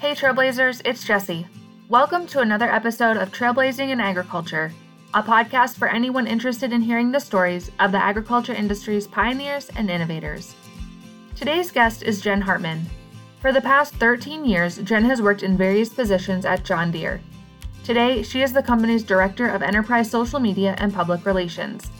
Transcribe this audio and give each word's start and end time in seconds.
Hey 0.00 0.12
Trailblazers, 0.12 0.80
it's 0.86 1.04
Jesse. 1.04 1.46
Welcome 1.90 2.26
to 2.28 2.40
another 2.40 2.72
episode 2.72 3.18
of 3.18 3.32
Trailblazing 3.32 3.90
in 3.90 4.00
Agriculture, 4.00 4.72
a 5.12 5.22
podcast 5.22 5.76
for 5.76 5.88
anyone 5.88 6.26
interested 6.26 6.72
in 6.72 6.80
hearing 6.80 7.12
the 7.12 7.20
stories 7.20 7.70
of 7.80 7.92
the 7.92 8.02
agriculture 8.02 8.54
industry's 8.54 9.06
pioneers 9.06 9.68
and 9.76 9.90
innovators. 9.90 10.54
Today's 11.36 11.70
guest 11.70 12.02
is 12.02 12.22
Jen 12.22 12.40
Hartman. 12.40 12.86
For 13.40 13.52
the 13.52 13.60
past 13.60 13.94
13 13.96 14.46
years, 14.46 14.78
Jen 14.78 15.04
has 15.04 15.20
worked 15.20 15.42
in 15.42 15.58
various 15.58 15.90
positions 15.90 16.46
at 16.46 16.64
John 16.64 16.90
Deere. 16.90 17.20
Today, 17.84 18.22
she 18.22 18.40
is 18.40 18.54
the 18.54 18.62
company's 18.62 19.02
Director 19.02 19.48
of 19.48 19.62
Enterprise 19.62 20.10
Social 20.10 20.40
Media 20.40 20.76
and 20.78 20.94
Public 20.94 21.26
Relations. 21.26 21.90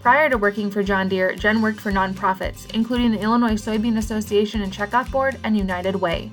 Prior 0.00 0.30
to 0.30 0.38
working 0.38 0.70
for 0.70 0.82
John 0.82 1.10
Deere, 1.10 1.34
Jen 1.34 1.60
worked 1.60 1.80
for 1.80 1.92
nonprofits, 1.92 2.74
including 2.74 3.10
the 3.10 3.20
Illinois 3.20 3.60
Soybean 3.60 3.98
Association 3.98 4.62
and 4.62 4.72
Checkoff 4.72 5.10
Board 5.10 5.36
and 5.44 5.54
United 5.54 5.96
Way. 5.96 6.30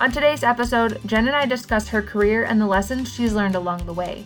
On 0.00 0.12
today's 0.12 0.44
episode, 0.44 1.00
Jen 1.06 1.26
and 1.26 1.34
I 1.34 1.44
discuss 1.44 1.88
her 1.88 2.00
career 2.00 2.44
and 2.44 2.60
the 2.60 2.66
lessons 2.66 3.12
she's 3.12 3.32
learned 3.32 3.56
along 3.56 3.84
the 3.84 3.92
way. 3.92 4.24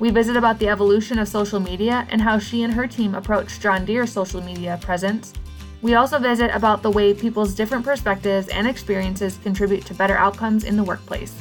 We 0.00 0.10
visit 0.10 0.36
about 0.36 0.58
the 0.58 0.66
evolution 0.66 1.16
of 1.20 1.28
social 1.28 1.60
media 1.60 2.08
and 2.10 2.20
how 2.20 2.40
she 2.40 2.64
and 2.64 2.74
her 2.74 2.88
team 2.88 3.14
approach 3.14 3.60
John 3.60 3.84
Deere's 3.84 4.10
social 4.10 4.42
media 4.42 4.80
presence. 4.82 5.32
We 5.80 5.94
also 5.94 6.18
visit 6.18 6.50
about 6.52 6.82
the 6.82 6.90
way 6.90 7.14
people's 7.14 7.54
different 7.54 7.84
perspectives 7.84 8.48
and 8.48 8.66
experiences 8.66 9.38
contribute 9.44 9.86
to 9.86 9.94
better 9.94 10.16
outcomes 10.16 10.64
in 10.64 10.76
the 10.76 10.82
workplace. 10.82 11.32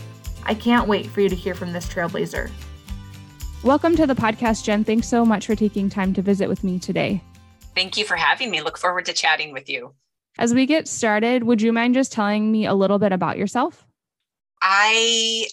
I 0.43 0.53
can't 0.53 0.87
wait 0.87 1.07
for 1.07 1.21
you 1.21 1.29
to 1.29 1.35
hear 1.35 1.55
from 1.55 1.73
this 1.73 1.87
trailblazer. 1.87 2.51
Welcome 3.63 3.95
to 3.95 4.05
the 4.05 4.13
podcast, 4.13 4.63
Jen. 4.63 4.83
Thanks 4.83 5.07
so 5.07 5.25
much 5.25 5.47
for 5.47 5.55
taking 5.55 5.89
time 5.89 6.13
to 6.13 6.21
visit 6.21 6.47
with 6.47 6.63
me 6.63 6.77
today. 6.77 7.23
Thank 7.73 7.97
you 7.97 8.05
for 8.05 8.15
having 8.15 8.51
me. 8.51 8.61
Look 8.61 8.77
forward 8.77 9.07
to 9.07 9.13
chatting 9.13 9.53
with 9.53 9.67
you. 9.67 9.95
As 10.37 10.53
we 10.53 10.65
get 10.65 10.87
started, 10.87 11.43
would 11.43 11.61
you 11.61 11.73
mind 11.73 11.93
just 11.93 12.11
telling 12.11 12.51
me 12.51 12.65
a 12.65 12.73
little 12.73 12.99
bit 12.99 13.11
about 13.11 13.37
yourself? 13.37 13.85
I 14.61 15.47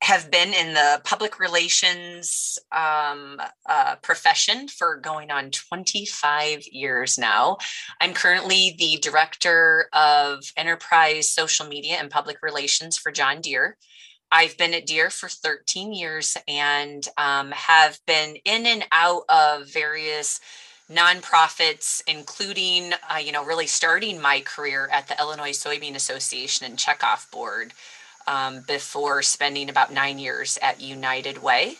have 0.00 0.30
been 0.30 0.54
in 0.54 0.74
the 0.74 1.00
public 1.04 1.40
relations 1.40 2.58
um, 2.72 3.40
uh, 3.68 3.96
profession 3.96 4.68
for 4.68 4.96
going 4.96 5.30
on 5.30 5.50
25 5.50 6.62
years 6.70 7.18
now. 7.18 7.58
I'm 8.00 8.14
currently 8.14 8.76
the 8.78 8.98
director 9.02 9.88
of 9.92 10.44
enterprise 10.56 11.28
social 11.28 11.66
media 11.66 11.96
and 11.96 12.10
public 12.10 12.38
relations 12.42 12.96
for 12.96 13.10
John 13.10 13.40
Deere. 13.40 13.76
I've 14.30 14.56
been 14.56 14.74
at 14.74 14.86
Deere 14.86 15.10
for 15.10 15.28
13 15.28 15.92
years 15.92 16.36
and 16.46 17.06
um, 17.16 17.50
have 17.52 17.98
been 18.06 18.36
in 18.44 18.66
and 18.66 18.84
out 18.92 19.22
of 19.28 19.68
various 19.68 20.40
nonprofits, 20.90 22.02
including, 22.06 22.92
uh, 23.12 23.18
you 23.18 23.32
know, 23.32 23.44
really 23.44 23.66
starting 23.66 24.20
my 24.20 24.40
career 24.40 24.88
at 24.90 25.08
the 25.08 25.18
Illinois 25.18 25.52
Soybean 25.52 25.94
Association 25.94 26.64
and 26.66 26.78
Checkoff 26.78 27.30
Board 27.30 27.74
um, 28.26 28.60
before 28.66 29.22
spending 29.22 29.68
about 29.68 29.92
nine 29.92 30.18
years 30.18 30.58
at 30.62 30.80
United 30.80 31.42
Way. 31.42 31.76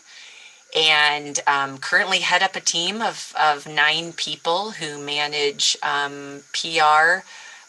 And 0.75 1.39
um, 1.47 1.79
currently 1.79 2.19
head 2.19 2.43
up 2.43 2.55
a 2.55 2.59
team 2.59 3.01
of, 3.01 3.33
of 3.39 3.67
nine 3.67 4.13
people 4.13 4.71
who 4.71 5.03
manage 5.03 5.75
um, 5.81 6.41
PR 6.53 7.23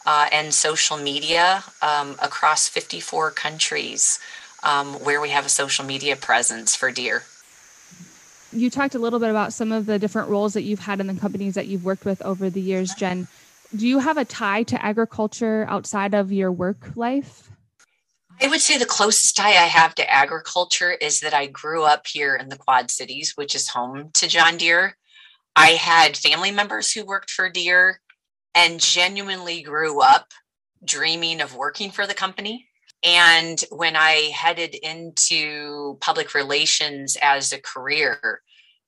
uh, 0.05 0.27
and 0.31 0.53
social 0.53 0.97
media 0.97 1.63
um, 1.81 2.15
across 2.21 2.67
54 2.67 3.31
countries 3.31 4.19
um, 4.63 4.93
where 5.03 5.19
we 5.19 5.29
have 5.29 5.45
a 5.47 5.49
social 5.49 5.83
media 5.83 6.15
presence 6.15 6.75
for 6.75 6.91
Deere 6.91 7.23
you 8.51 8.69
talked 8.69 8.95
a 8.95 8.99
little 8.99 9.19
bit 9.19 9.29
about 9.29 9.53
some 9.53 9.71
of 9.71 9.85
the 9.85 9.99
different 9.99 10.29
roles 10.29 10.53
that 10.53 10.63
you've 10.63 10.79
had 10.79 10.99
in 10.99 11.07
the 11.07 11.13
companies 11.13 11.55
that 11.55 11.67
you've 11.67 11.85
worked 11.85 12.05
with 12.05 12.21
over 12.23 12.49
the 12.49 12.61
years, 12.61 12.93
Jen. 12.93 13.27
Do 13.75 13.87
you 13.87 13.99
have 13.99 14.17
a 14.17 14.25
tie 14.25 14.63
to 14.63 14.85
agriculture 14.85 15.65
outside 15.69 16.13
of 16.13 16.31
your 16.31 16.51
work 16.51 16.95
life? 16.95 17.49
I 18.41 18.47
would 18.47 18.59
say 18.59 18.77
the 18.77 18.85
closest 18.85 19.37
tie 19.37 19.49
I 19.51 19.67
have 19.67 19.93
to 19.95 20.11
agriculture 20.11 20.91
is 20.91 21.19
that 21.19 21.33
I 21.33 21.45
grew 21.45 21.83
up 21.83 22.07
here 22.07 22.35
in 22.35 22.49
the 22.49 22.57
Quad 22.57 22.89
Cities, 22.89 23.33
which 23.35 23.53
is 23.53 23.69
home 23.69 24.09
to 24.15 24.27
John 24.27 24.57
Deere. 24.57 24.97
I 25.55 25.71
had 25.71 26.17
family 26.17 26.51
members 26.51 26.91
who 26.91 27.05
worked 27.05 27.29
for 27.29 27.49
Deere 27.49 28.01
and 28.55 28.79
genuinely 28.79 29.61
grew 29.61 30.01
up 30.01 30.27
dreaming 30.83 31.39
of 31.39 31.55
working 31.55 31.91
for 31.91 32.07
the 32.07 32.13
company. 32.13 32.67
And 33.03 33.63
when 33.69 33.95
I 33.95 34.31
headed 34.33 34.75
into 34.75 35.97
public 36.01 36.33
relations 36.33 37.17
as 37.21 37.51
a 37.51 37.61
career, 37.61 38.41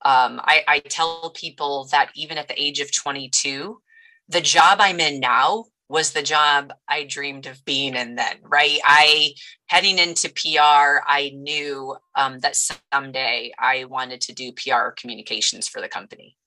um, 0.05 0.41
I, 0.43 0.63
I 0.67 0.79
tell 0.79 1.31
people 1.35 1.87
that 1.91 2.11
even 2.15 2.37
at 2.37 2.47
the 2.47 2.61
age 2.61 2.79
of 2.79 2.91
22, 2.91 3.81
the 4.29 4.41
job 4.41 4.77
I'm 4.81 4.99
in 4.99 5.19
now 5.19 5.65
was 5.89 6.11
the 6.11 6.23
job 6.23 6.73
I 6.87 7.03
dreamed 7.03 7.45
of 7.45 7.63
being 7.65 7.95
in 7.95 8.15
then, 8.15 8.37
right? 8.41 8.79
I 8.83 9.33
heading 9.67 9.99
into 9.99 10.29
PR, 10.29 11.03
I 11.05 11.31
knew 11.35 11.95
um, 12.15 12.39
that 12.39 12.55
someday 12.91 13.51
I 13.59 13.85
wanted 13.85 14.21
to 14.21 14.33
do 14.33 14.53
PR 14.53 14.89
communications 14.97 15.67
for 15.67 15.81
the 15.81 15.87
company. 15.87 16.37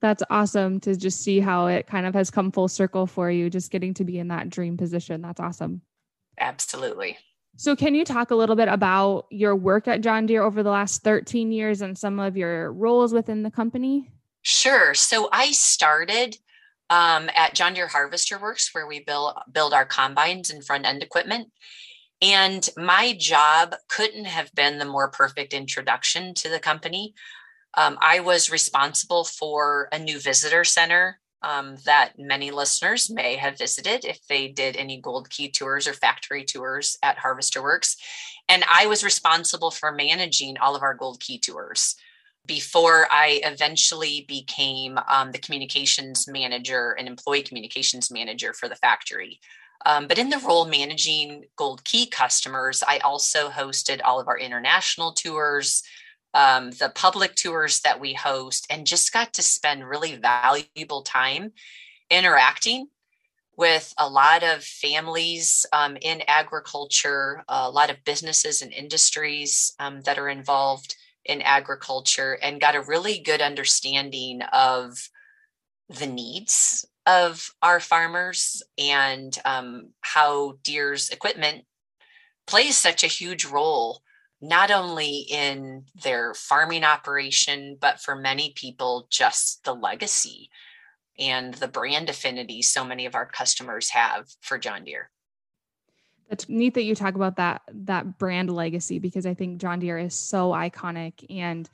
That's 0.00 0.22
awesome 0.30 0.80
to 0.80 0.96
just 0.96 1.22
see 1.22 1.40
how 1.40 1.66
it 1.66 1.86
kind 1.86 2.06
of 2.06 2.14
has 2.14 2.30
come 2.30 2.50
full 2.50 2.68
circle 2.68 3.06
for 3.06 3.30
you, 3.30 3.48
just 3.48 3.70
getting 3.70 3.94
to 3.94 4.04
be 4.04 4.18
in 4.18 4.28
that 4.28 4.50
dream 4.50 4.76
position. 4.76 5.22
That's 5.22 5.40
awesome. 5.40 5.82
Absolutely. 6.38 7.18
So, 7.62 7.76
can 7.76 7.94
you 7.94 8.04
talk 8.04 8.32
a 8.32 8.34
little 8.34 8.56
bit 8.56 8.66
about 8.66 9.26
your 9.30 9.54
work 9.54 9.86
at 9.86 10.00
John 10.00 10.26
Deere 10.26 10.42
over 10.42 10.64
the 10.64 10.70
last 10.70 11.04
13 11.04 11.52
years 11.52 11.80
and 11.80 11.96
some 11.96 12.18
of 12.18 12.36
your 12.36 12.72
roles 12.72 13.14
within 13.14 13.44
the 13.44 13.52
company? 13.52 14.10
Sure. 14.42 14.94
So, 14.94 15.28
I 15.32 15.52
started 15.52 16.36
um, 16.90 17.30
at 17.36 17.54
John 17.54 17.74
Deere 17.74 17.86
Harvester 17.86 18.36
Works, 18.36 18.70
where 18.74 18.88
we 18.88 19.04
build 19.04 19.34
build 19.52 19.74
our 19.74 19.84
combines 19.84 20.50
and 20.50 20.64
front 20.64 20.86
end 20.86 21.04
equipment. 21.04 21.52
And 22.20 22.68
my 22.76 23.16
job 23.16 23.76
couldn't 23.88 24.24
have 24.24 24.52
been 24.56 24.78
the 24.78 24.84
more 24.84 25.12
perfect 25.12 25.54
introduction 25.54 26.34
to 26.34 26.48
the 26.48 26.58
company. 26.58 27.14
Um, 27.74 27.96
I 28.02 28.18
was 28.18 28.50
responsible 28.50 29.22
for 29.22 29.88
a 29.92 30.00
new 30.00 30.18
visitor 30.18 30.64
center 30.64 31.20
um, 31.42 31.76
that 31.84 32.12
many 32.18 32.50
listeners 32.50 33.10
may 33.10 33.36
have 33.36 33.58
visited 33.58 34.04
if 34.04 34.26
they 34.28 34.48
did 34.48 34.76
any 34.76 35.00
Gold 35.00 35.30
Key 35.30 35.50
tours 35.50 35.86
or 35.86 35.92
factory 35.92 36.44
tours 36.44 36.96
at 37.02 37.18
Harvester 37.18 37.62
Works. 37.62 37.96
And 38.48 38.64
I 38.70 38.86
was 38.86 39.04
responsible 39.04 39.70
for 39.70 39.92
managing 39.92 40.58
all 40.58 40.76
of 40.76 40.82
our 40.82 40.94
Gold 40.94 41.20
Key 41.20 41.38
tours 41.38 41.96
before 42.46 43.06
I 43.10 43.40
eventually 43.44 44.24
became 44.28 44.98
um, 45.08 45.30
the 45.30 45.38
communications 45.38 46.26
manager 46.26 46.96
and 46.98 47.06
employee 47.06 47.42
communications 47.42 48.10
manager 48.10 48.52
for 48.52 48.68
the 48.68 48.74
factory. 48.74 49.38
Um, 49.84 50.06
but 50.06 50.18
in 50.18 50.30
the 50.30 50.38
role 50.38 50.66
managing 50.66 51.44
Gold 51.56 51.84
Key 51.84 52.06
customers, 52.06 52.82
I 52.86 52.98
also 52.98 53.48
hosted 53.48 54.00
all 54.04 54.20
of 54.20 54.28
our 54.28 54.38
international 54.38 55.12
tours, 55.12 55.82
um, 56.34 56.70
the 56.72 56.92
public 56.94 57.34
tours 57.34 57.80
that 57.80 58.00
we 58.00 58.14
host 58.14 58.66
and 58.70 58.86
just 58.86 59.12
got 59.12 59.32
to 59.34 59.42
spend 59.42 59.88
really 59.88 60.16
valuable 60.16 61.02
time 61.02 61.52
interacting 62.10 62.88
with 63.56 63.92
a 63.98 64.08
lot 64.08 64.42
of 64.42 64.64
families 64.64 65.66
um, 65.72 65.96
in 66.00 66.22
agriculture, 66.26 67.44
a 67.48 67.70
lot 67.70 67.90
of 67.90 68.04
businesses 68.04 68.62
and 68.62 68.72
industries 68.72 69.74
um, 69.78 70.00
that 70.02 70.18
are 70.18 70.28
involved 70.28 70.96
in 71.24 71.42
agriculture, 71.42 72.38
and 72.42 72.60
got 72.60 72.74
a 72.74 72.80
really 72.80 73.18
good 73.18 73.40
understanding 73.40 74.42
of 74.52 75.08
the 75.88 76.06
needs 76.06 76.84
of 77.06 77.50
our 77.62 77.78
farmers 77.78 78.62
and 78.78 79.38
um, 79.44 79.90
how 80.00 80.54
Deere's 80.62 81.10
equipment 81.10 81.64
plays 82.46 82.76
such 82.76 83.04
a 83.04 83.08
huge 83.08 83.44
role 83.44 84.02
not 84.42 84.72
only 84.72 85.24
in 85.30 85.84
their 86.02 86.34
farming 86.34 86.82
operation, 86.82 87.78
but 87.80 88.00
for 88.00 88.16
many 88.16 88.52
people, 88.56 89.06
just 89.08 89.64
the 89.64 89.72
legacy 89.72 90.50
and 91.18 91.54
the 91.54 91.68
brand 91.68 92.10
affinity 92.10 92.60
so 92.60 92.84
many 92.84 93.06
of 93.06 93.14
our 93.14 93.24
customers 93.26 93.90
have 93.90 94.28
for 94.40 94.58
John 94.58 94.84
Deere. 94.84 95.10
It's 96.28 96.48
neat 96.48 96.74
that 96.74 96.82
you 96.82 96.94
talk 96.94 97.14
about 97.14 97.36
that 97.36 97.62
that 97.72 98.18
brand 98.18 98.50
legacy 98.50 98.98
because 98.98 99.26
I 99.26 99.34
think 99.34 99.60
John 99.60 99.78
Deere 99.78 99.98
is 99.98 100.14
so 100.14 100.50
iconic 100.50 101.24
and 101.30 101.68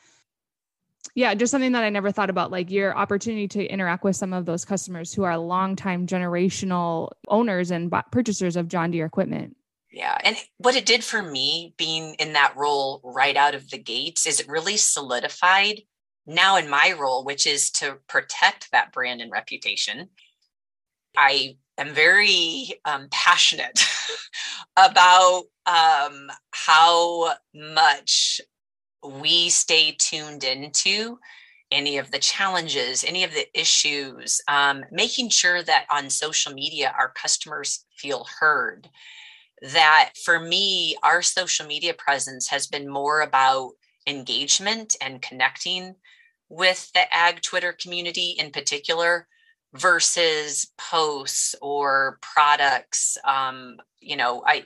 yeah, 1.15 1.35
just 1.35 1.51
something 1.51 1.73
that 1.73 1.85
I 1.85 1.91
never 1.91 2.13
thought 2.13 2.29
about, 2.29 2.51
like 2.51 2.71
your 2.71 2.97
opportunity 2.97 3.49
to 3.49 3.65
interact 3.65 4.05
with 4.05 4.17
some 4.17 4.33
of 4.33 4.45
those 4.45 4.65
customers 4.65 5.15
who 5.15 5.23
are 5.23 5.39
longtime 5.39 6.07
generational 6.07 7.13
owners 7.29 7.71
and 7.71 7.93
purchasers 8.11 8.57
of 8.57 8.69
John 8.69 8.91
Deere 8.91 9.07
equipment. 9.07 9.57
Yeah. 9.99 10.17
And 10.23 10.37
what 10.59 10.77
it 10.77 10.87
did 10.87 11.03
for 11.03 11.21
me 11.21 11.75
being 11.77 12.15
in 12.21 12.35
that 12.35 12.57
role 12.57 13.01
right 13.03 13.37
out 13.37 13.57
of 13.57 13.69
the 13.69 13.79
gates 13.79 14.29
is 14.29 14.39
it 14.39 14.49
really 14.49 14.77
solidified 14.77 15.83
now 16.25 16.57
in 16.57 16.71
my 16.71 16.95
role, 16.97 17.25
which 17.25 17.49
is 17.49 17.69
to 17.73 17.99
protect 18.09 18.71
that 18.71 18.93
brand 18.93 19.21
and 19.21 19.33
reputation. 19.33 20.11
I 21.17 21.57
am 21.79 21.95
very 21.95 22.81
um, 22.85 23.09
passionate 23.11 23.85
about 24.77 25.43
um, 25.67 26.31
how 26.53 27.35
much 27.53 28.41
we 29.05 29.49
stay 29.49 29.97
tuned 29.99 30.45
into 30.45 31.19
any 31.73 31.99
of 31.99 32.13
the 32.13 32.21
challenges, 32.21 33.03
any 33.03 33.25
of 33.25 33.33
the 33.33 33.49
issues, 33.53 34.41
um, 34.47 34.85
making 34.93 35.31
sure 35.31 35.61
that 35.65 35.87
on 35.91 36.09
social 36.09 36.53
media 36.53 36.95
our 36.97 37.09
customers 37.09 37.85
feel 37.97 38.25
heard 38.39 38.89
that 39.63 40.13
for 40.25 40.39
me, 40.39 40.97
our 41.03 41.23
social 41.23 41.67
media 41.67 41.95
presence 41.95 42.49
has 42.49 42.67
been 42.67 42.89
more 42.89 43.21
about 43.21 43.73
engagement 44.07 44.97
and 45.01 45.23
connecting 45.23 45.95
with 46.49 46.91
the 46.93 47.13
ag 47.13 47.43
Twitter 47.43 47.73
community 47.73 48.35
in 48.39 48.51
particular 48.51 49.27
versus 49.75 50.71
posts 50.79 51.55
or 51.61 52.19
products. 52.23 53.19
Um, 53.25 53.77
you 54.01 54.17
know, 54.17 54.43
I 54.47 54.65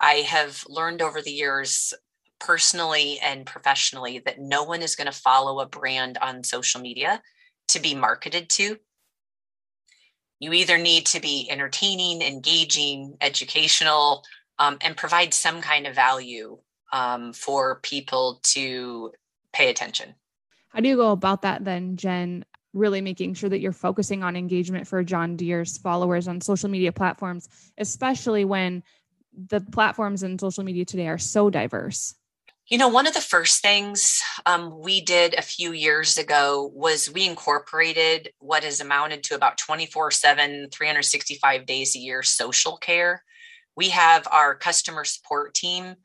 I 0.00 0.14
have 0.26 0.64
learned 0.68 1.02
over 1.02 1.22
the 1.22 1.30
years 1.30 1.94
personally 2.40 3.18
and 3.20 3.46
professionally 3.46 4.20
that 4.26 4.40
no 4.40 4.64
one 4.64 4.82
is 4.82 4.96
going 4.96 5.06
to 5.06 5.12
follow 5.12 5.60
a 5.60 5.66
brand 5.66 6.18
on 6.18 6.44
social 6.44 6.80
media 6.80 7.22
to 7.68 7.80
be 7.80 7.94
marketed 7.94 8.50
to. 8.50 8.76
You 10.44 10.52
either 10.52 10.76
need 10.76 11.06
to 11.06 11.22
be 11.22 11.48
entertaining, 11.50 12.20
engaging, 12.20 13.16
educational, 13.22 14.24
um, 14.58 14.76
and 14.82 14.94
provide 14.94 15.32
some 15.32 15.62
kind 15.62 15.86
of 15.86 15.94
value 15.94 16.58
um, 16.92 17.32
for 17.32 17.80
people 17.80 18.40
to 18.52 19.10
pay 19.54 19.70
attention. 19.70 20.14
How 20.68 20.80
do 20.80 20.88
you 20.90 20.96
go 20.96 21.12
about 21.12 21.40
that 21.42 21.64
then, 21.64 21.96
Jen? 21.96 22.44
Really 22.74 23.00
making 23.00 23.32
sure 23.32 23.48
that 23.48 23.60
you're 23.60 23.72
focusing 23.72 24.22
on 24.22 24.36
engagement 24.36 24.86
for 24.86 25.02
John 25.02 25.34
Deere's 25.34 25.78
followers 25.78 26.28
on 26.28 26.42
social 26.42 26.68
media 26.68 26.92
platforms, 26.92 27.48
especially 27.78 28.44
when 28.44 28.82
the 29.48 29.62
platforms 29.62 30.22
and 30.24 30.38
social 30.38 30.62
media 30.62 30.84
today 30.84 31.08
are 31.08 31.16
so 31.16 31.48
diverse. 31.48 32.16
You 32.68 32.78
know, 32.78 32.88
one 32.88 33.06
of 33.06 33.12
the 33.12 33.20
first 33.20 33.60
things 33.60 34.22
um, 34.46 34.80
we 34.80 35.02
did 35.02 35.34
a 35.34 35.42
few 35.42 35.72
years 35.72 36.16
ago 36.16 36.70
was 36.72 37.12
we 37.12 37.26
incorporated 37.26 38.32
what 38.38 38.64
has 38.64 38.80
amounted 38.80 39.22
to 39.24 39.34
about 39.34 39.58
24 39.58 40.10
7, 40.10 40.70
365 40.70 41.66
days 41.66 41.94
a 41.94 41.98
year 41.98 42.22
social 42.22 42.78
care. 42.78 43.22
We 43.76 43.90
have 43.90 44.26
our 44.30 44.54
customer 44.54 45.04
support 45.04 45.52
team 45.52 45.96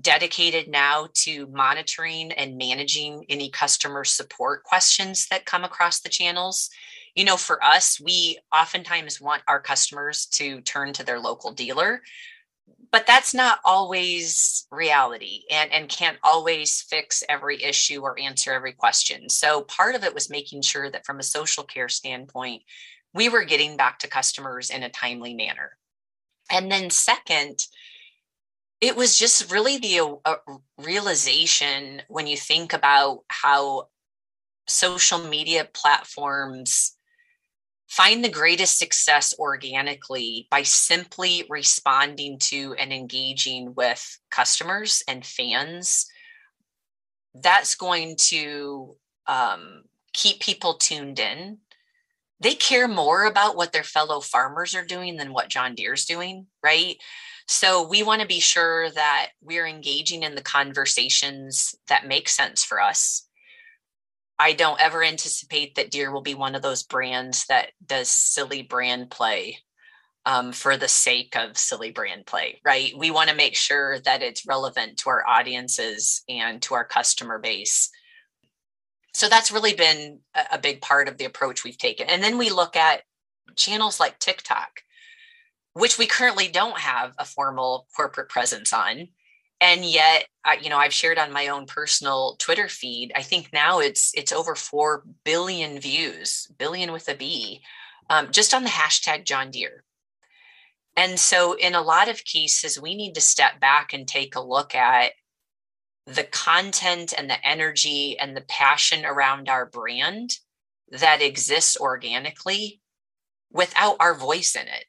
dedicated 0.00 0.68
now 0.68 1.08
to 1.24 1.48
monitoring 1.48 2.30
and 2.32 2.56
managing 2.56 3.24
any 3.28 3.50
customer 3.50 4.04
support 4.04 4.62
questions 4.62 5.26
that 5.26 5.44
come 5.44 5.64
across 5.64 6.00
the 6.00 6.08
channels. 6.08 6.70
You 7.16 7.24
know, 7.24 7.36
for 7.36 7.62
us, 7.64 8.00
we 8.00 8.38
oftentimes 8.54 9.20
want 9.20 9.42
our 9.48 9.60
customers 9.60 10.26
to 10.34 10.60
turn 10.60 10.92
to 10.92 11.04
their 11.04 11.18
local 11.18 11.50
dealer, 11.50 12.02
but 12.92 13.06
that's 13.06 13.34
not 13.34 13.60
always 13.64 14.66
reality 14.70 15.42
and, 15.50 15.72
and 15.72 15.88
can't 15.88 16.18
always 16.22 16.82
fix 16.82 17.22
every 17.28 17.62
issue 17.62 18.00
or 18.02 18.18
answer 18.18 18.52
every 18.52 18.72
question. 18.72 19.28
So, 19.28 19.62
part 19.62 19.94
of 19.94 20.04
it 20.04 20.14
was 20.14 20.30
making 20.30 20.62
sure 20.62 20.90
that 20.90 21.06
from 21.06 21.20
a 21.20 21.24
social 21.24 21.64
care 21.64 21.88
standpoint, 21.88 22.62
we 23.14 23.28
were 23.28 23.44
getting 23.44 23.76
back 23.76 23.98
to 24.00 24.08
customers 24.08 24.70
in 24.70 24.82
a 24.82 24.90
timely 24.90 25.34
manner. 25.34 25.76
And 26.50 26.70
then, 26.70 26.90
second, 26.90 27.66
it 28.80 28.96
was 28.96 29.18
just 29.18 29.52
really 29.52 29.78
the 29.78 30.16
uh, 30.24 30.36
realization 30.78 32.02
when 32.08 32.26
you 32.26 32.36
think 32.36 32.72
about 32.72 33.20
how 33.28 33.88
social 34.66 35.18
media 35.18 35.68
platforms 35.72 36.96
find 37.90 38.24
the 38.24 38.30
greatest 38.30 38.78
success 38.78 39.34
organically 39.38 40.46
by 40.50 40.62
simply 40.62 41.44
responding 41.50 42.38
to 42.38 42.74
and 42.78 42.92
engaging 42.92 43.74
with 43.74 44.18
customers 44.30 45.02
and 45.08 45.26
fans. 45.26 46.06
That's 47.34 47.74
going 47.74 48.16
to 48.28 48.96
um, 49.26 49.82
keep 50.12 50.40
people 50.40 50.74
tuned 50.74 51.18
in. 51.18 51.58
They 52.40 52.54
care 52.54 52.88
more 52.88 53.26
about 53.26 53.56
what 53.56 53.72
their 53.72 53.84
fellow 53.84 54.20
farmers 54.20 54.74
are 54.74 54.84
doing 54.84 55.16
than 55.16 55.34
what 55.34 55.50
john 55.50 55.74
deere's 55.74 56.06
doing 56.06 56.46
right? 56.62 56.96
So 57.46 57.86
we 57.86 58.02
want 58.02 58.22
to 58.22 58.28
be 58.28 58.40
sure 58.40 58.90
that 58.90 59.30
we're 59.42 59.66
engaging 59.66 60.22
in 60.22 60.36
the 60.36 60.42
conversations 60.42 61.74
that 61.88 62.06
make 62.06 62.28
sense 62.28 62.62
for 62.62 62.80
us. 62.80 63.26
I 64.40 64.54
don't 64.54 64.80
ever 64.80 65.04
anticipate 65.04 65.74
that 65.74 65.90
Deere 65.90 66.10
will 66.10 66.22
be 66.22 66.34
one 66.34 66.54
of 66.54 66.62
those 66.62 66.82
brands 66.82 67.44
that 67.46 67.72
does 67.84 68.08
silly 68.08 68.62
brand 68.62 69.10
play 69.10 69.58
um, 70.24 70.52
for 70.52 70.78
the 70.78 70.88
sake 70.88 71.36
of 71.36 71.58
silly 71.58 71.90
brand 71.90 72.24
play, 72.24 72.58
right? 72.64 72.92
We 72.96 73.10
want 73.10 73.28
to 73.28 73.36
make 73.36 73.54
sure 73.54 74.00
that 74.00 74.22
it's 74.22 74.46
relevant 74.46 74.96
to 74.98 75.10
our 75.10 75.26
audiences 75.26 76.22
and 76.26 76.62
to 76.62 76.74
our 76.74 76.86
customer 76.86 77.38
base. 77.38 77.90
So 79.12 79.28
that's 79.28 79.52
really 79.52 79.74
been 79.74 80.20
a 80.50 80.58
big 80.58 80.80
part 80.80 81.08
of 81.08 81.18
the 81.18 81.26
approach 81.26 81.62
we've 81.62 81.76
taken. 81.76 82.08
And 82.08 82.22
then 82.22 82.38
we 82.38 82.48
look 82.48 82.76
at 82.76 83.02
channels 83.56 84.00
like 84.00 84.18
TikTok 84.18 84.80
which 85.74 85.98
we 85.98 86.06
currently 86.06 86.48
don't 86.48 86.78
have 86.78 87.14
a 87.18 87.24
formal 87.24 87.86
corporate 87.94 88.28
presence 88.28 88.72
on. 88.72 89.08
And 89.60 89.84
yet, 89.84 90.26
you 90.62 90.70
know, 90.70 90.78
I've 90.78 90.92
shared 90.94 91.18
on 91.18 91.32
my 91.32 91.48
own 91.48 91.66
personal 91.66 92.36
Twitter 92.38 92.68
feed. 92.68 93.12
I 93.14 93.22
think 93.22 93.50
now 93.52 93.78
it's 93.78 94.10
it's 94.14 94.32
over 94.32 94.54
four 94.54 95.04
billion 95.24 95.78
views, 95.78 96.50
billion 96.58 96.92
with 96.92 97.08
a 97.08 97.14
B, 97.14 97.60
um, 98.08 98.30
just 98.30 98.54
on 98.54 98.64
the 98.64 98.70
hashtag 98.70 99.24
John 99.24 99.50
Deere. 99.50 99.84
And 100.96 101.20
so, 101.20 101.52
in 101.54 101.74
a 101.74 101.82
lot 101.82 102.08
of 102.08 102.24
cases, 102.24 102.80
we 102.80 102.94
need 102.94 103.14
to 103.14 103.20
step 103.20 103.60
back 103.60 103.92
and 103.92 104.08
take 104.08 104.34
a 104.34 104.40
look 104.40 104.74
at 104.74 105.12
the 106.06 106.24
content 106.24 107.14
and 107.16 107.30
the 107.30 107.46
energy 107.46 108.18
and 108.18 108.36
the 108.36 108.42
passion 108.42 109.04
around 109.04 109.48
our 109.48 109.66
brand 109.66 110.38
that 110.90 111.22
exists 111.22 111.76
organically 111.76 112.80
without 113.52 113.96
our 114.00 114.14
voice 114.14 114.56
in 114.56 114.66
it. 114.66 114.86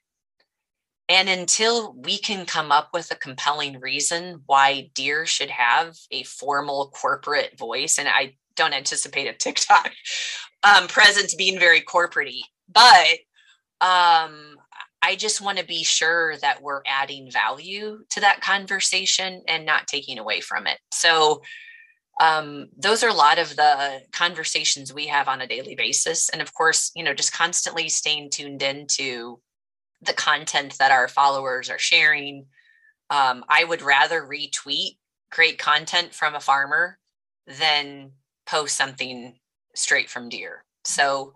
And 1.08 1.28
until 1.28 1.94
we 1.94 2.18
can 2.18 2.46
come 2.46 2.72
up 2.72 2.90
with 2.92 3.10
a 3.10 3.16
compelling 3.16 3.80
reason 3.80 4.42
why 4.46 4.90
Deere 4.94 5.26
should 5.26 5.50
have 5.50 5.96
a 6.10 6.22
formal 6.22 6.90
corporate 6.94 7.58
voice, 7.58 7.98
and 7.98 8.08
I 8.08 8.36
don't 8.56 8.72
anticipate 8.72 9.26
a 9.26 9.32
TikTok 9.38 9.90
um, 10.62 10.86
presence 10.86 11.34
being 11.34 11.58
very 11.58 11.80
corporatey, 11.80 12.40
but 12.72 13.18
um, 13.80 14.56
I 15.02 15.16
just 15.16 15.40
want 15.40 15.58
to 15.58 15.64
be 15.64 15.82
sure 15.82 16.36
that 16.38 16.62
we're 16.62 16.82
adding 16.86 17.30
value 17.30 18.04
to 18.10 18.20
that 18.20 18.40
conversation 18.40 19.42
and 19.48 19.66
not 19.66 19.88
taking 19.88 20.18
away 20.18 20.40
from 20.40 20.66
it. 20.66 20.78
So, 20.92 21.42
um, 22.20 22.68
those 22.76 23.02
are 23.02 23.08
a 23.08 23.14
lot 23.14 23.38
of 23.38 23.56
the 23.56 24.02
conversations 24.12 24.92
we 24.92 25.06
have 25.06 25.28
on 25.28 25.40
a 25.40 25.46
daily 25.46 25.74
basis. 25.74 26.28
And 26.28 26.42
of 26.42 26.54
course, 26.54 26.92
you 26.94 27.02
know, 27.02 27.14
just 27.14 27.32
constantly 27.32 27.88
staying 27.88 28.30
tuned 28.30 28.62
into 28.62 29.40
the 30.02 30.12
content 30.12 30.76
that 30.78 30.90
our 30.90 31.08
followers 31.08 31.70
are 31.70 31.78
sharing. 31.78 32.46
Um, 33.10 33.44
I 33.48 33.64
would 33.64 33.82
rather 33.82 34.22
retweet 34.22 34.98
great 35.30 35.58
content 35.58 36.12
from 36.12 36.34
a 36.34 36.40
farmer 36.40 36.98
than 37.46 38.12
post 38.46 38.76
something 38.76 39.38
straight 39.74 40.10
from 40.10 40.28
Deere. 40.28 40.64
So 40.84 41.32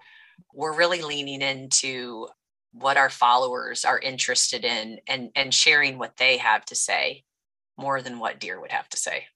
we're 0.53 0.77
really 0.77 1.03
leaning 1.03 1.43
into 1.43 2.29
what 2.73 2.97
our 2.97 3.09
followers 3.09 3.85
are 3.85 3.99
interested 3.99 4.65
in 4.65 4.99
and, 5.07 5.31
and 5.35 5.55
sharing 5.55 5.99
what 5.99 6.17
they 6.19 6.37
have 6.37 6.65
to 6.67 6.75
say 6.75 7.25
more 7.79 8.03
than 8.03 8.19
what 8.19 8.41
Deere 8.41 8.61
would 8.61 8.73
have 8.73 8.89
to 8.91 8.97
say 8.97 9.27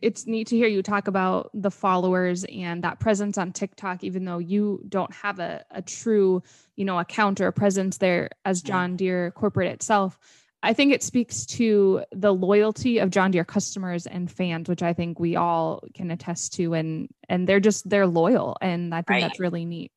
it's 0.00 0.26
neat 0.26 0.46
to 0.48 0.56
hear 0.56 0.68
you 0.68 0.82
talk 0.82 1.08
about 1.08 1.50
the 1.54 1.70
followers 1.70 2.44
and 2.44 2.84
that 2.84 3.00
presence 3.00 3.36
on 3.36 3.52
TikTok, 3.52 4.04
even 4.04 4.24
though 4.24 4.38
you 4.38 4.82
don't 4.88 5.12
have 5.12 5.38
a, 5.38 5.64
a 5.70 5.82
true, 5.82 6.42
you 6.76 6.84
know, 6.84 6.98
account 6.98 7.40
or 7.40 7.48
a 7.48 7.52
presence 7.52 7.98
there 7.98 8.30
as 8.44 8.62
John 8.62 8.96
Deere 8.96 9.32
corporate 9.32 9.72
itself. 9.72 10.18
I 10.62 10.72
think 10.72 10.92
it 10.92 11.02
speaks 11.02 11.46
to 11.46 12.02
the 12.12 12.34
loyalty 12.34 12.98
of 12.98 13.10
John 13.10 13.30
Deere 13.30 13.44
customers 13.44 14.06
and 14.06 14.30
fans, 14.30 14.68
which 14.68 14.82
I 14.82 14.92
think 14.92 15.20
we 15.20 15.36
all 15.36 15.82
can 15.94 16.10
attest 16.10 16.54
to, 16.54 16.74
and 16.74 17.08
and 17.28 17.48
they're 17.48 17.60
just 17.60 17.88
they're 17.88 18.08
loyal, 18.08 18.56
and 18.60 18.92
I 18.92 18.98
think 18.98 19.10
right. 19.10 19.20
that's 19.22 19.38
really 19.38 19.64
neat. 19.64 19.92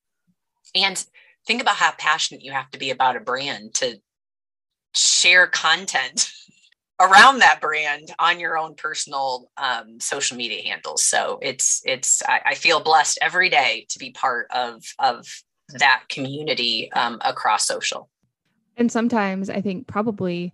And 0.75 1.03
think 1.47 1.61
about 1.61 1.77
how 1.77 1.91
passionate 1.97 2.43
you 2.43 2.51
have 2.51 2.69
to 2.71 2.77
be 2.77 2.91
about 2.91 3.15
a 3.15 3.19
brand 3.19 3.73
to 3.75 3.99
share 4.93 5.47
content 5.47 6.31
around 7.01 7.39
that 7.39 7.59
brand 7.61 8.13
on 8.19 8.39
your 8.39 8.57
own 8.57 8.75
personal 8.75 9.49
um, 9.57 9.99
social 9.99 10.37
media 10.37 10.63
handles. 10.63 11.03
So 11.03 11.39
it's 11.41 11.81
it's 11.85 12.21
I, 12.27 12.41
I, 12.47 12.55
feel 12.55 12.81
blessed 12.81 13.19
every 13.21 13.49
day 13.49 13.85
to 13.89 13.99
be 13.99 14.11
part 14.11 14.47
of 14.51 14.83
of 14.99 15.27
that 15.79 16.03
community 16.09 16.91
um, 16.93 17.19
across 17.21 17.65
social. 17.65 18.09
And 18.77 18.91
sometimes 18.91 19.49
I 19.49 19.61
think 19.61 19.87
probably 19.87 20.53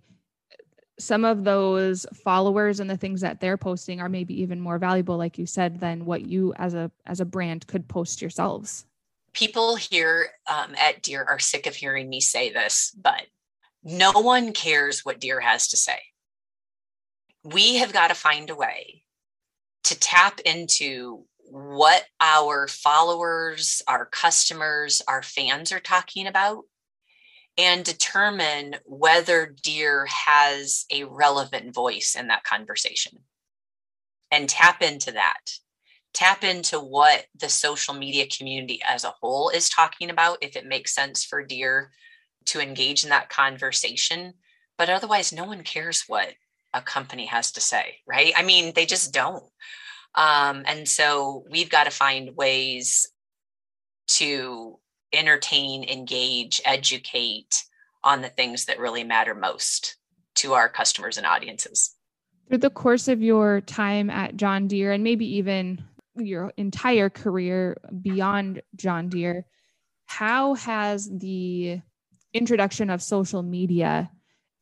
some 0.98 1.24
of 1.24 1.44
those 1.44 2.06
followers 2.24 2.80
and 2.80 2.90
the 2.90 2.96
things 2.96 3.20
that 3.20 3.40
they're 3.40 3.56
posting 3.56 4.00
are 4.00 4.08
maybe 4.08 4.40
even 4.40 4.60
more 4.60 4.78
valuable, 4.78 5.16
like 5.16 5.38
you 5.38 5.46
said, 5.46 5.80
than 5.80 6.04
what 6.04 6.22
you 6.26 6.54
as 6.56 6.74
a 6.74 6.90
as 7.06 7.20
a 7.20 7.24
brand 7.24 7.66
could 7.66 7.88
post 7.88 8.20
yourselves. 8.20 8.86
People 9.32 9.76
here 9.76 10.30
um, 10.46 10.74
at 10.78 11.02
Deere 11.02 11.24
are 11.24 11.38
sick 11.38 11.66
of 11.66 11.76
hearing 11.76 12.08
me 12.08 12.20
say 12.20 12.52
this, 12.52 12.94
but 13.00 13.26
no 13.84 14.10
one 14.12 14.52
cares 14.52 15.04
what 15.04 15.20
Deere 15.20 15.40
has 15.40 15.68
to 15.68 15.76
say 15.76 15.98
we 17.52 17.76
have 17.76 17.92
got 17.92 18.08
to 18.08 18.14
find 18.14 18.50
a 18.50 18.54
way 18.54 19.02
to 19.84 19.98
tap 19.98 20.40
into 20.40 21.24
what 21.50 22.04
our 22.20 22.68
followers, 22.68 23.82
our 23.88 24.04
customers, 24.04 25.02
our 25.08 25.22
fans 25.22 25.72
are 25.72 25.80
talking 25.80 26.26
about 26.26 26.64
and 27.56 27.84
determine 27.84 28.76
whether 28.84 29.54
Deere 29.62 30.06
has 30.06 30.84
a 30.92 31.04
relevant 31.04 31.74
voice 31.74 32.16
in 32.18 32.28
that 32.28 32.44
conversation 32.44 33.18
and 34.30 34.48
tap 34.48 34.82
into 34.82 35.12
that. 35.12 35.52
Tap 36.14 36.44
into 36.44 36.78
what 36.78 37.26
the 37.38 37.48
social 37.48 37.94
media 37.94 38.26
community 38.26 38.80
as 38.86 39.04
a 39.04 39.14
whole 39.20 39.50
is 39.50 39.68
talking 39.68 40.10
about, 40.10 40.38
if 40.40 40.56
it 40.56 40.66
makes 40.66 40.94
sense 40.94 41.24
for 41.24 41.44
Deere 41.44 41.92
to 42.46 42.60
engage 42.60 43.04
in 43.04 43.10
that 43.10 43.28
conversation. 43.28 44.34
But 44.76 44.88
otherwise, 44.88 45.32
no 45.32 45.44
one 45.44 45.62
cares 45.62 46.04
what 46.06 46.34
a 46.74 46.82
company 46.82 47.26
has 47.26 47.52
to 47.52 47.60
say, 47.60 47.96
right? 48.06 48.32
I 48.36 48.42
mean, 48.42 48.72
they 48.74 48.86
just 48.86 49.12
don't. 49.12 49.44
Um, 50.14 50.64
and 50.66 50.88
so 50.88 51.44
we've 51.50 51.70
got 51.70 51.84
to 51.84 51.90
find 51.90 52.36
ways 52.36 53.06
to 54.08 54.78
entertain, 55.12 55.84
engage, 55.84 56.60
educate 56.64 57.64
on 58.04 58.22
the 58.22 58.28
things 58.28 58.66
that 58.66 58.78
really 58.78 59.04
matter 59.04 59.34
most 59.34 59.96
to 60.36 60.54
our 60.54 60.68
customers 60.68 61.18
and 61.18 61.26
audiences. 61.26 61.94
Through 62.48 62.58
the 62.58 62.70
course 62.70 63.08
of 63.08 63.22
your 63.22 63.60
time 63.60 64.08
at 64.08 64.36
John 64.36 64.68
Deere 64.68 64.92
and 64.92 65.04
maybe 65.04 65.36
even 65.36 65.84
your 66.16 66.52
entire 66.56 67.10
career 67.10 67.76
beyond 68.00 68.62
John 68.76 69.08
Deere, 69.08 69.44
how 70.06 70.54
has 70.54 71.08
the 71.10 71.80
introduction 72.32 72.90
of 72.90 73.02
social 73.02 73.42
media 73.42 74.10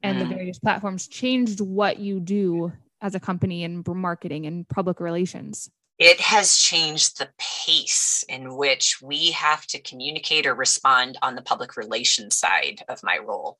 and 0.02 0.18
mm. 0.18 0.20
the 0.20 0.34
various 0.34 0.58
platforms 0.58 1.08
changed 1.08 1.60
what 1.60 1.98
you 1.98 2.20
do 2.20 2.72
as 3.00 3.14
a 3.14 3.20
company 3.20 3.64
in 3.64 3.84
marketing 3.86 4.46
and 4.46 4.68
public 4.68 5.00
relations? 5.00 5.70
It 5.98 6.20
has 6.20 6.58
changed 6.58 7.18
the 7.18 7.30
pace 7.38 8.22
in 8.28 8.56
which 8.56 9.00
we 9.00 9.30
have 9.30 9.66
to 9.68 9.80
communicate 9.80 10.46
or 10.46 10.54
respond 10.54 11.16
on 11.22 11.34
the 11.34 11.42
public 11.42 11.76
relations 11.76 12.36
side 12.36 12.82
of 12.88 13.02
my 13.02 13.18
role. 13.18 13.58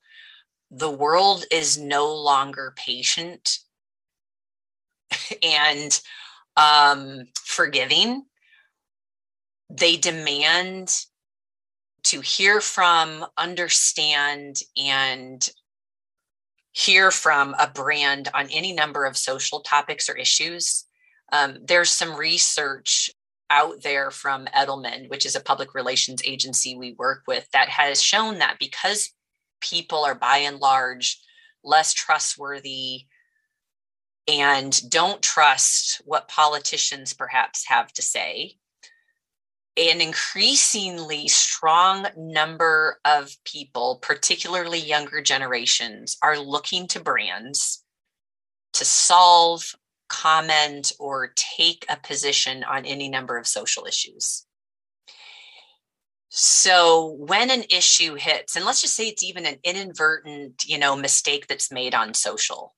The 0.69 0.91
world 0.91 1.45
is 1.51 1.77
no 1.77 2.13
longer 2.13 2.73
patient 2.75 3.59
and 5.43 5.99
um, 6.55 7.25
forgiving. 7.43 8.25
They 9.69 9.97
demand 9.97 10.95
to 12.03 12.21
hear 12.21 12.61
from, 12.61 13.25
understand, 13.37 14.61
and 14.77 15.49
hear 16.77 17.09
from 17.09 17.55
a 17.57 17.67
brand 17.67 18.29
on 18.35 18.47
any 18.51 18.71
number 18.71 19.05
of 19.05 19.17
social 19.17 19.61
topics 19.61 20.07
or 20.07 20.15
issues. 20.15 20.85
Um, 21.31 21.57
there's 21.63 21.89
some 21.89 22.15
research 22.15 23.09
out 23.49 23.81
there 23.81 24.11
from 24.11 24.45
Edelman, 24.55 25.09
which 25.09 25.25
is 25.25 25.35
a 25.35 25.41
public 25.41 25.73
relations 25.73 26.21
agency 26.23 26.77
we 26.77 26.93
work 26.99 27.23
with, 27.27 27.49
that 27.51 27.67
has 27.67 27.99
shown 27.99 28.37
that 28.37 28.57
because 28.59 29.09
people 29.59 30.05
are 30.05 30.13
by 30.13 30.37
and 30.37 30.59
large 30.59 31.19
less 31.63 31.93
trustworthy 31.93 33.05
and 34.27 34.79
don't 34.87 35.23
trust 35.23 35.99
what 36.05 36.27
politicians 36.27 37.11
perhaps 37.11 37.65
have 37.67 37.91
to 37.93 38.03
say, 38.03 38.53
an 39.77 40.01
increasingly 40.01 41.27
strong 41.27 42.07
number 42.17 42.99
of 43.05 43.35
people, 43.45 43.99
particularly 44.01 44.79
younger 44.79 45.21
generations, 45.21 46.17
are 46.23 46.39
looking 46.39 46.87
to 46.87 46.99
brands 46.99 47.83
to 48.73 48.85
solve, 48.85 49.75
comment, 50.09 50.93
or 50.99 51.33
take 51.35 51.85
a 51.89 51.97
position 51.97 52.63
on 52.63 52.85
any 52.85 53.07
number 53.09 53.37
of 53.37 53.47
social 53.47 53.85
issues. 53.85 54.45
So 56.29 57.15
when 57.19 57.49
an 57.49 57.63
issue 57.69 58.15
hits, 58.15 58.55
and 58.55 58.65
let's 58.65 58.81
just 58.81 58.95
say 58.95 59.07
it's 59.07 59.23
even 59.23 59.45
an 59.45 59.57
inadvertent, 59.63 60.65
you 60.65 60.77
know, 60.77 60.95
mistake 60.95 61.47
that's 61.47 61.71
made 61.71 61.95
on 61.95 62.13
social, 62.13 62.75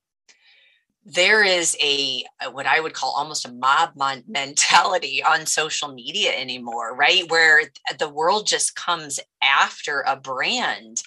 there 1.12 1.42
is 1.42 1.76
a 1.82 2.24
what 2.52 2.66
I 2.66 2.80
would 2.80 2.94
call 2.94 3.12
almost 3.16 3.46
a 3.46 3.52
mob 3.52 3.94
mentality 4.28 5.22
on 5.22 5.46
social 5.46 5.92
media 5.92 6.32
anymore, 6.32 6.94
right? 6.94 7.28
Where 7.30 7.62
the 7.98 8.08
world 8.08 8.46
just 8.46 8.76
comes 8.76 9.18
after 9.42 10.04
a 10.06 10.16
brand 10.16 11.02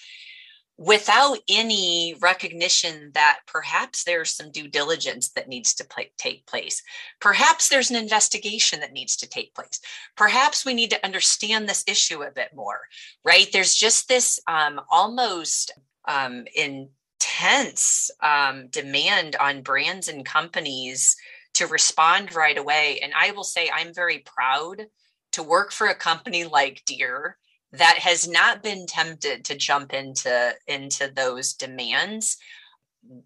without 0.78 1.38
any 1.48 2.16
recognition 2.20 3.12
that 3.14 3.40
perhaps 3.48 4.04
there's 4.04 4.36
some 4.36 4.52
due 4.52 4.68
diligence 4.68 5.30
that 5.30 5.48
needs 5.48 5.74
to 5.76 5.88
take 6.18 6.46
place. 6.48 6.82
Perhaps 7.22 7.70
there's 7.70 7.92
an 7.92 7.96
investigation 7.96 8.80
that 8.80 8.92
needs 8.92 9.16
to 9.18 9.30
take 9.30 9.54
place. 9.54 9.80
Perhaps 10.18 10.66
we 10.66 10.74
need 10.74 10.90
to 10.90 11.06
understand 11.06 11.70
this 11.70 11.84
issue 11.88 12.24
a 12.24 12.32
bit 12.32 12.50
more, 12.56 12.82
right? 13.24 13.48
There's 13.54 13.76
just 13.76 14.08
this 14.08 14.40
um, 14.48 14.82
almost 14.90 15.72
um, 16.08 16.46
in 16.56 16.90
intense 17.24 18.12
um, 18.22 18.68
demand 18.68 19.36
on 19.36 19.62
brands 19.62 20.08
and 20.08 20.26
companies 20.26 21.16
to 21.54 21.68
respond 21.68 22.36
right 22.36 22.58
away. 22.58 23.00
And 23.04 23.14
I 23.16 23.32
will 23.32 23.44
say, 23.44 23.70
I'm 23.74 23.94
very 23.94 24.20
proud 24.20 24.88
to 25.34 25.44
work 25.44 25.72
for 25.72 25.88
a 25.88 25.96
company 25.96 26.44
like 26.46 26.84
Deere 26.86 27.38
that 27.72 27.98
has 28.00 28.28
not 28.28 28.62
been 28.62 28.86
tempted 28.86 29.46
to 29.46 29.56
jump 29.56 29.94
into 29.94 30.54
into 30.68 31.12
those 31.16 31.54
demands. 31.54 32.38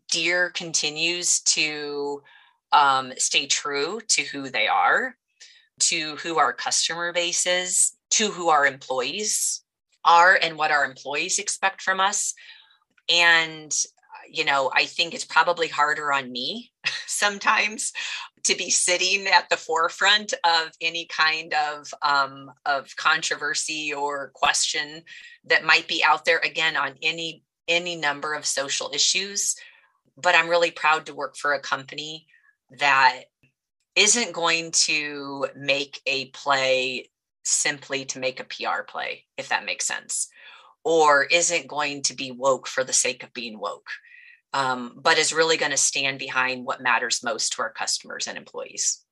Deere 0.09 0.49
continues 0.51 1.41
to 1.41 2.21
um, 2.71 3.11
stay 3.17 3.45
true 3.45 3.99
to 4.07 4.23
who 4.23 4.49
they 4.49 4.67
are, 4.67 5.15
to 5.79 6.15
who 6.17 6.37
our 6.37 6.53
customer 6.53 7.11
base 7.11 7.45
is, 7.45 7.93
to 8.11 8.31
who 8.31 8.49
our 8.49 8.65
employees 8.65 9.61
are, 10.05 10.39
and 10.41 10.57
what 10.57 10.71
our 10.71 10.85
employees 10.85 11.39
expect 11.39 11.81
from 11.81 11.99
us 11.99 12.33
and 13.09 13.75
you 14.29 14.43
know 14.43 14.71
i 14.75 14.85
think 14.85 15.13
it's 15.13 15.25
probably 15.25 15.67
harder 15.67 16.11
on 16.11 16.31
me 16.31 16.71
sometimes 17.05 17.93
to 18.47 18.55
be 18.55 18.69
sitting 18.69 19.27
at 19.27 19.49
the 19.49 19.57
forefront 19.57 20.33
of 20.43 20.71
any 20.81 21.05
kind 21.05 21.53
of 21.53 21.93
um, 22.01 22.49
of 22.65 22.95
controversy 22.95 23.93
or 23.93 24.31
question 24.33 25.03
that 25.45 25.65
might 25.65 25.87
be 25.87 26.01
out 26.03 26.23
there 26.23 26.39
again 26.39 26.77
on 26.77 26.93
any 27.01 27.43
any 27.67 27.97
number 27.97 28.33
of 28.33 28.45
social 28.45 28.89
issues. 28.93 29.55
But 30.15 30.33
i'm 30.33 30.49
really 30.49 30.71
proud 30.71 31.05
to 31.05 31.13
work 31.13 31.35
for 31.35 31.53
a 31.53 31.59
company 31.59 32.25
that 32.79 33.23
isn't 33.95 34.33
going 34.33 34.71
to 34.71 35.47
make 35.55 36.01
a 36.05 36.25
play 36.29 37.09
simply 37.43 38.05
to 38.05 38.19
make 38.19 38.39
a 38.39 38.43
pr 38.45 38.83
play 38.87 39.25
if 39.37 39.49
that 39.49 39.65
makes 39.65 39.85
sense 39.85 40.29
or 40.83 41.23
isn't 41.23 41.67
going 41.67 42.01
to 42.03 42.15
be 42.15 42.31
woke 42.31 42.67
for 42.67 42.83
the 42.83 42.93
sake 42.93 43.23
of 43.23 43.33
being 43.33 43.59
woke, 43.59 43.89
um, 44.53 44.93
but 45.01 45.17
is 45.17 45.33
really 45.33 45.57
going 45.57 45.71
to 45.71 45.77
stand 45.77 46.19
behind 46.19 46.65
what 46.65 46.81
matters 46.81 47.23
most 47.23 47.53
to 47.53 47.61
our 47.61 47.71
customers 47.71 48.27
and 48.27 48.37
employees. 48.37 49.03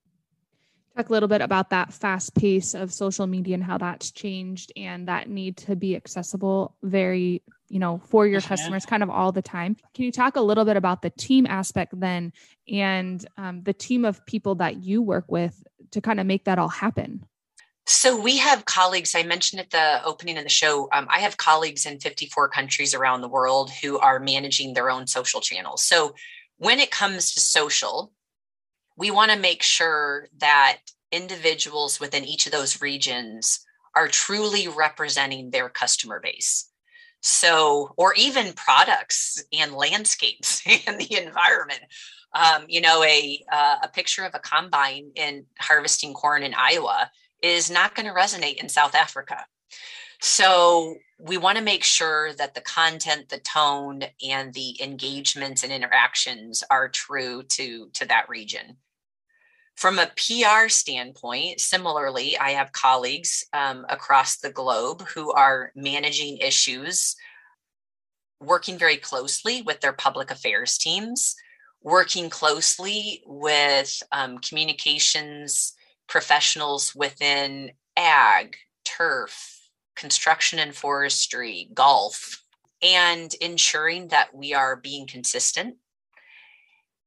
Talk 0.95 1.09
a 1.09 1.11
little 1.11 1.27
bit 1.27 1.41
about 1.41 1.71
that 1.71 1.91
fast 1.91 2.33
pace 2.35 2.73
of 2.73 2.93
social 2.93 3.27
media 3.27 3.55
and 3.55 3.63
how 3.63 3.77
that's 3.77 4.11
changed 4.11 4.71
and 4.77 5.09
that 5.09 5.29
need 5.29 5.57
to 5.57 5.75
be 5.75 5.93
accessible 5.93 6.77
very, 6.83 7.41
you 7.67 7.79
know, 7.79 8.01
for 8.07 8.25
your 8.25 8.39
customers 8.39 8.85
kind 8.85 9.03
of 9.03 9.09
all 9.09 9.33
the 9.33 9.41
time. 9.41 9.75
Can 9.93 10.05
you 10.05 10.11
talk 10.13 10.37
a 10.37 10.41
little 10.41 10.63
bit 10.63 10.77
about 10.77 11.01
the 11.01 11.09
team 11.09 11.45
aspect 11.47 11.99
then 11.99 12.31
and 12.71 13.25
um, 13.35 13.61
the 13.63 13.73
team 13.73 14.05
of 14.05 14.25
people 14.25 14.55
that 14.55 14.77
you 14.77 15.01
work 15.01 15.25
with 15.27 15.61
to 15.91 15.99
kind 15.99 16.21
of 16.21 16.25
make 16.25 16.45
that 16.45 16.59
all 16.59 16.69
happen? 16.69 17.25
So 17.87 18.19
we 18.19 18.37
have 18.37 18.65
colleagues. 18.65 19.13
I 19.13 19.23
mentioned 19.23 19.59
at 19.59 19.69
the 19.69 20.03
opening 20.03 20.37
of 20.37 20.43
the 20.43 20.49
show. 20.49 20.89
Um, 20.91 21.07
I 21.09 21.19
have 21.19 21.37
colleagues 21.37 21.85
in 21.85 21.99
54 21.99 22.49
countries 22.49 22.95
around 22.95 23.21
the 23.21 23.29
world 23.29 23.69
who 23.81 23.99
are 23.99 24.19
managing 24.19 24.73
their 24.73 24.89
own 24.89 25.05
social 25.05 25.39
channels. 25.39 25.83
So 25.83 26.15
when 26.57 26.79
it 26.79 26.89
comes 26.89 27.33
to 27.33 27.39
social, 27.39 28.11
we 28.97 29.11
want 29.11 29.31
to 29.31 29.37
make 29.37 29.61
sure 29.61 30.27
that 30.39 30.79
individuals 31.11 31.99
within 31.99 32.25
each 32.25 32.47
of 32.47 32.51
those 32.51 32.81
regions 32.81 33.63
are 33.95 34.07
truly 34.07 34.67
representing 34.67 35.51
their 35.51 35.69
customer 35.69 36.19
base. 36.19 36.69
So, 37.21 37.93
or 37.97 38.13
even 38.15 38.53
products 38.53 39.43
and 39.53 39.73
landscapes 39.73 40.61
and 40.87 40.99
the 40.99 41.17
environment. 41.23 41.81
Um, 42.33 42.65
you 42.67 42.81
know, 42.81 43.01
a 43.03 43.43
uh, 43.49 43.77
a 43.83 43.87
picture 43.87 44.25
of 44.25 44.35
a 44.35 44.39
combine 44.39 45.11
in 45.15 45.45
harvesting 45.57 46.13
corn 46.13 46.43
in 46.43 46.53
Iowa 46.53 47.09
is 47.45 47.69
not 47.69 47.93
going 47.93 48.07
to 48.07 48.11
resonate 48.11 48.55
in 48.55 48.67
South 48.67 48.95
Africa. 48.95 49.45
So 50.19 50.95
we 51.19 51.37
want 51.37 51.59
to 51.59 51.63
make 51.63 51.83
sure 51.83 52.33
that 52.33 52.55
the 52.55 52.61
content, 52.61 53.29
the 53.29 53.39
tone, 53.39 54.01
and 54.27 54.51
the 54.53 54.81
engagements 54.81 55.63
and 55.63 55.71
interactions 55.71 56.63
are 56.71 56.89
true 56.89 57.43
to, 57.43 57.89
to 57.93 58.05
that 58.07 58.27
region. 58.27 58.77
From 59.75 59.99
a 59.99 60.11
PR 60.15 60.69
standpoint, 60.69 61.59
similarly, 61.59 62.35
I 62.37 62.51
have 62.51 62.71
colleagues 62.71 63.45
um, 63.53 63.85
across 63.89 64.37
the 64.37 64.51
globe 64.51 65.03
who 65.13 65.31
are 65.31 65.71
managing 65.75 66.37
issues, 66.37 67.15
working 68.41 68.79
very 68.79 68.97
closely 68.97 69.61
with 69.61 69.81
their 69.81 69.93
public 69.93 70.31
affairs 70.31 70.77
teams, 70.79 71.35
working 71.83 72.31
closely 72.31 73.21
with 73.27 74.01
um, 74.11 74.39
communications 74.39 75.74
professionals 76.07 76.93
within 76.95 77.71
ag, 77.97 78.57
turf, 78.83 79.69
construction 79.95 80.59
and 80.59 80.75
forestry, 80.75 81.69
golf. 81.73 82.41
and 82.81 83.33
ensuring 83.35 84.09
that 84.09 84.35
we 84.35 84.53
are 84.53 84.75
being 84.75 85.07
consistent 85.07 85.77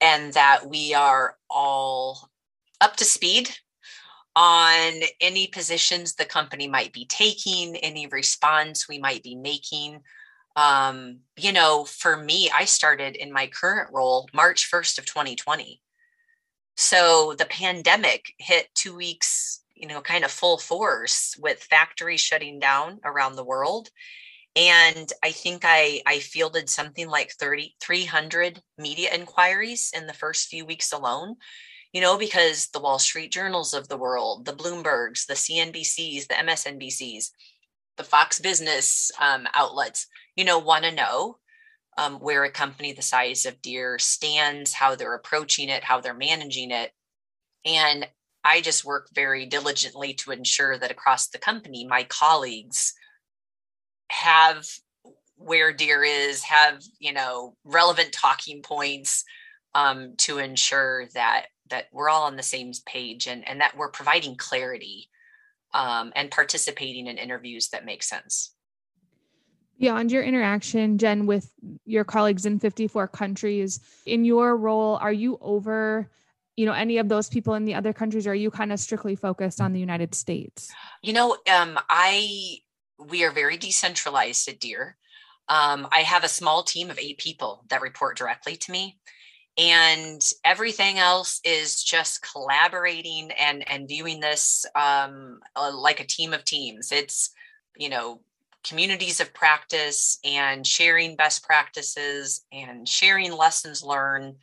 and 0.01 0.33
that 0.33 0.69
we 0.69 0.95
are 0.95 1.37
all 1.51 2.31
up 2.81 2.97
to 2.97 3.05
speed 3.05 3.51
on 4.35 4.93
any 5.21 5.49
positions 5.49 6.15
the 6.15 6.25
company 6.25 6.69
might 6.69 6.93
be 6.93 7.05
taking, 7.07 7.77
any 7.77 8.07
response 8.07 8.89
we 8.89 8.99
might 8.99 9.23
be 9.23 9.35
making. 9.35 10.01
Um, 10.55 11.19
you 11.37 11.53
know, 11.53 11.85
for 11.85 12.17
me, 12.17 12.51
I 12.55 12.65
started 12.65 13.17
in 13.17 13.33
my 13.33 13.49
current 13.49 13.91
role 13.93 14.29
March 14.33 14.71
1st 14.73 14.99
of 14.99 15.07
2020. 15.07 15.81
So 16.81 17.35
the 17.37 17.45
pandemic 17.45 18.33
hit 18.39 18.69
two 18.75 18.95
weeks, 18.95 19.65
you 19.75 19.89
know, 19.89 20.01
kind 20.01 20.25
of 20.25 20.31
full 20.31 20.59
force 20.59 21.37
with 21.41 21.63
factories 21.65 22.21
shutting 22.21 22.61
down 22.61 23.01
around 23.05 23.35
the 23.35 23.45
world. 23.45 23.89
And 24.55 25.13
I 25.23 25.33
think 25.33 25.63
I, 25.65 26.03
I 26.07 26.21
fielded 26.21 26.69
something 26.69 27.09
like 27.09 27.33
30, 27.33 27.75
300 27.81 28.63
media 28.79 29.11
inquiries 29.13 29.91
in 29.93 30.07
the 30.07 30.13
first 30.13 30.49
few 30.49 30.65
weeks 30.65 30.93
alone 30.93 31.37
you 31.93 32.03
know, 32.03 32.19
because 32.19 32.69
the 32.69 32.81
Wall 32.81 32.99
Street 32.99 33.33
Journals 33.33 33.73
of 33.73 33.89
the 33.89 33.97
world, 33.97 34.45
the 34.45 34.53
Bloombergs, 34.53 35.27
the 35.27 35.35
CNBCs, 35.35 36.29
the 36.29 36.35
MSNBCs, 36.35 37.31
the 37.97 38.05
Fox 38.05 38.39
Business 38.39 39.11
um, 39.21 39.47
outlets, 39.55 40.07
you 40.37 40.45
know, 40.45 40.59
want 40.59 40.85
to 40.85 40.95
know 40.95 41.39
um, 41.99 42.15
where 42.21 42.45
a 42.45 42.51
company 42.51 42.93
the 42.93 43.03
size 43.03 43.45
of 43.45 43.61
Deere 43.61 43.99
stands, 43.99 44.73
how 44.73 44.95
they're 44.95 45.17
approaching 45.17 45.69
it, 45.69 45.83
how 45.83 46.01
they're 46.01 46.15
managing 46.15 46.71
it. 46.71 46.93
And 47.65 48.09
I 48.45 48.61
just 48.61 48.85
work 48.85 49.09
very 49.13 49.45
diligently 49.47 50.15
to 50.15 50.31
ensure 50.31 50.79
that 50.79 50.93
across 50.93 51.27
the 51.29 51.39
company, 51.39 51.87
my 51.87 52.05
colleagues 52.05 52.95
have 54.11 54.65
where 55.37 55.73
Deere 55.73 56.05
is, 56.05 56.45
have, 56.45 56.83
you 57.01 57.13
know, 57.13 57.57
relevant 57.65 58.13
talking 58.13 58.63
points 58.63 59.25
um, 59.75 60.15
to 60.19 60.39
ensure 60.39 61.07
that 61.15 61.47
that 61.69 61.87
we're 61.93 62.09
all 62.09 62.23
on 62.23 62.37
the 62.37 62.43
same 62.43 62.73
page 62.87 63.27
and, 63.27 63.47
and 63.47 63.61
that 63.61 63.77
we're 63.77 63.91
providing 63.91 64.37
clarity 64.37 65.11
um, 65.75 66.13
and 66.17 66.31
participating 66.31 67.09
in 67.09 67.19
interviews 67.19 67.69
that 67.69 67.85
make 67.85 68.03
sense. 68.03 68.55
Beyond 69.79 70.11
your 70.11 70.23
interaction, 70.23 70.99
Jen, 70.99 71.27
with 71.27 71.53
your 71.85 72.05
colleagues 72.05 72.47
in 72.47 72.59
54 72.59 73.09
countries, 73.09 73.81
in 74.07 74.25
your 74.25 74.57
role, 74.57 74.97
are 74.97 75.13
you 75.13 75.39
over, 75.41 76.11
you 76.57 76.67
know, 76.67 76.73
any 76.73 76.99
of 76.99 77.09
those 77.09 77.29
people 77.29 77.55
in 77.55 77.65
the 77.65 77.75
other 77.75 77.93
countries? 77.93 78.27
Or 78.27 78.33
are 78.33 78.35
you 78.35 78.51
kind 78.51 78.73
of 78.73 78.81
strictly 78.81 79.15
focused 79.15 79.61
on 79.61 79.73
the 79.73 79.81
United 79.81 80.15
States? 80.15 80.71
You 81.03 81.13
know, 81.13 81.37
um, 81.53 81.79
I 81.89 82.59
we 82.99 83.25
are 83.25 83.31
very 83.31 83.57
decentralized 83.57 84.49
at 84.49 84.59
Deere. 84.59 84.97
Um, 85.49 85.87
I 85.93 86.01
have 86.01 86.25
a 86.25 86.29
small 86.29 86.65
team 86.65 86.91
of 86.91 86.99
eight 86.99 87.19
people 87.19 87.65
that 87.71 87.81
report 87.81 88.17
directly 88.19 88.57
to 88.57 88.73
me 88.73 88.99
and 89.59 90.33
everything 90.45 90.99
else 90.99 91.41
is 91.45 91.83
just 91.83 92.25
collaborating 92.33 93.31
and 93.33 93.69
and 93.69 93.89
viewing 93.89 94.21
this 94.21 94.65
um, 94.75 95.41
uh, 95.57 95.73
like 95.75 96.01
a 96.01 96.07
team 96.07 96.33
of 96.33 96.45
teams 96.45 96.93
it's 96.93 97.31
you 97.77 97.89
know 97.89 98.21
communities 98.65 99.21
of 99.21 99.33
practice 99.33 100.19
and 100.25 100.67
sharing 100.67 101.17
best 101.17 101.45
practices 101.45 102.45
and 102.53 102.89
sharing 102.89 103.33
lessons 103.33 103.83
learned 103.83 104.37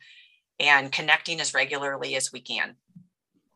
and 0.58 0.90
connecting 0.90 1.40
as 1.40 1.54
regularly 1.54 2.16
as 2.16 2.32
we 2.32 2.40
can. 2.40 2.76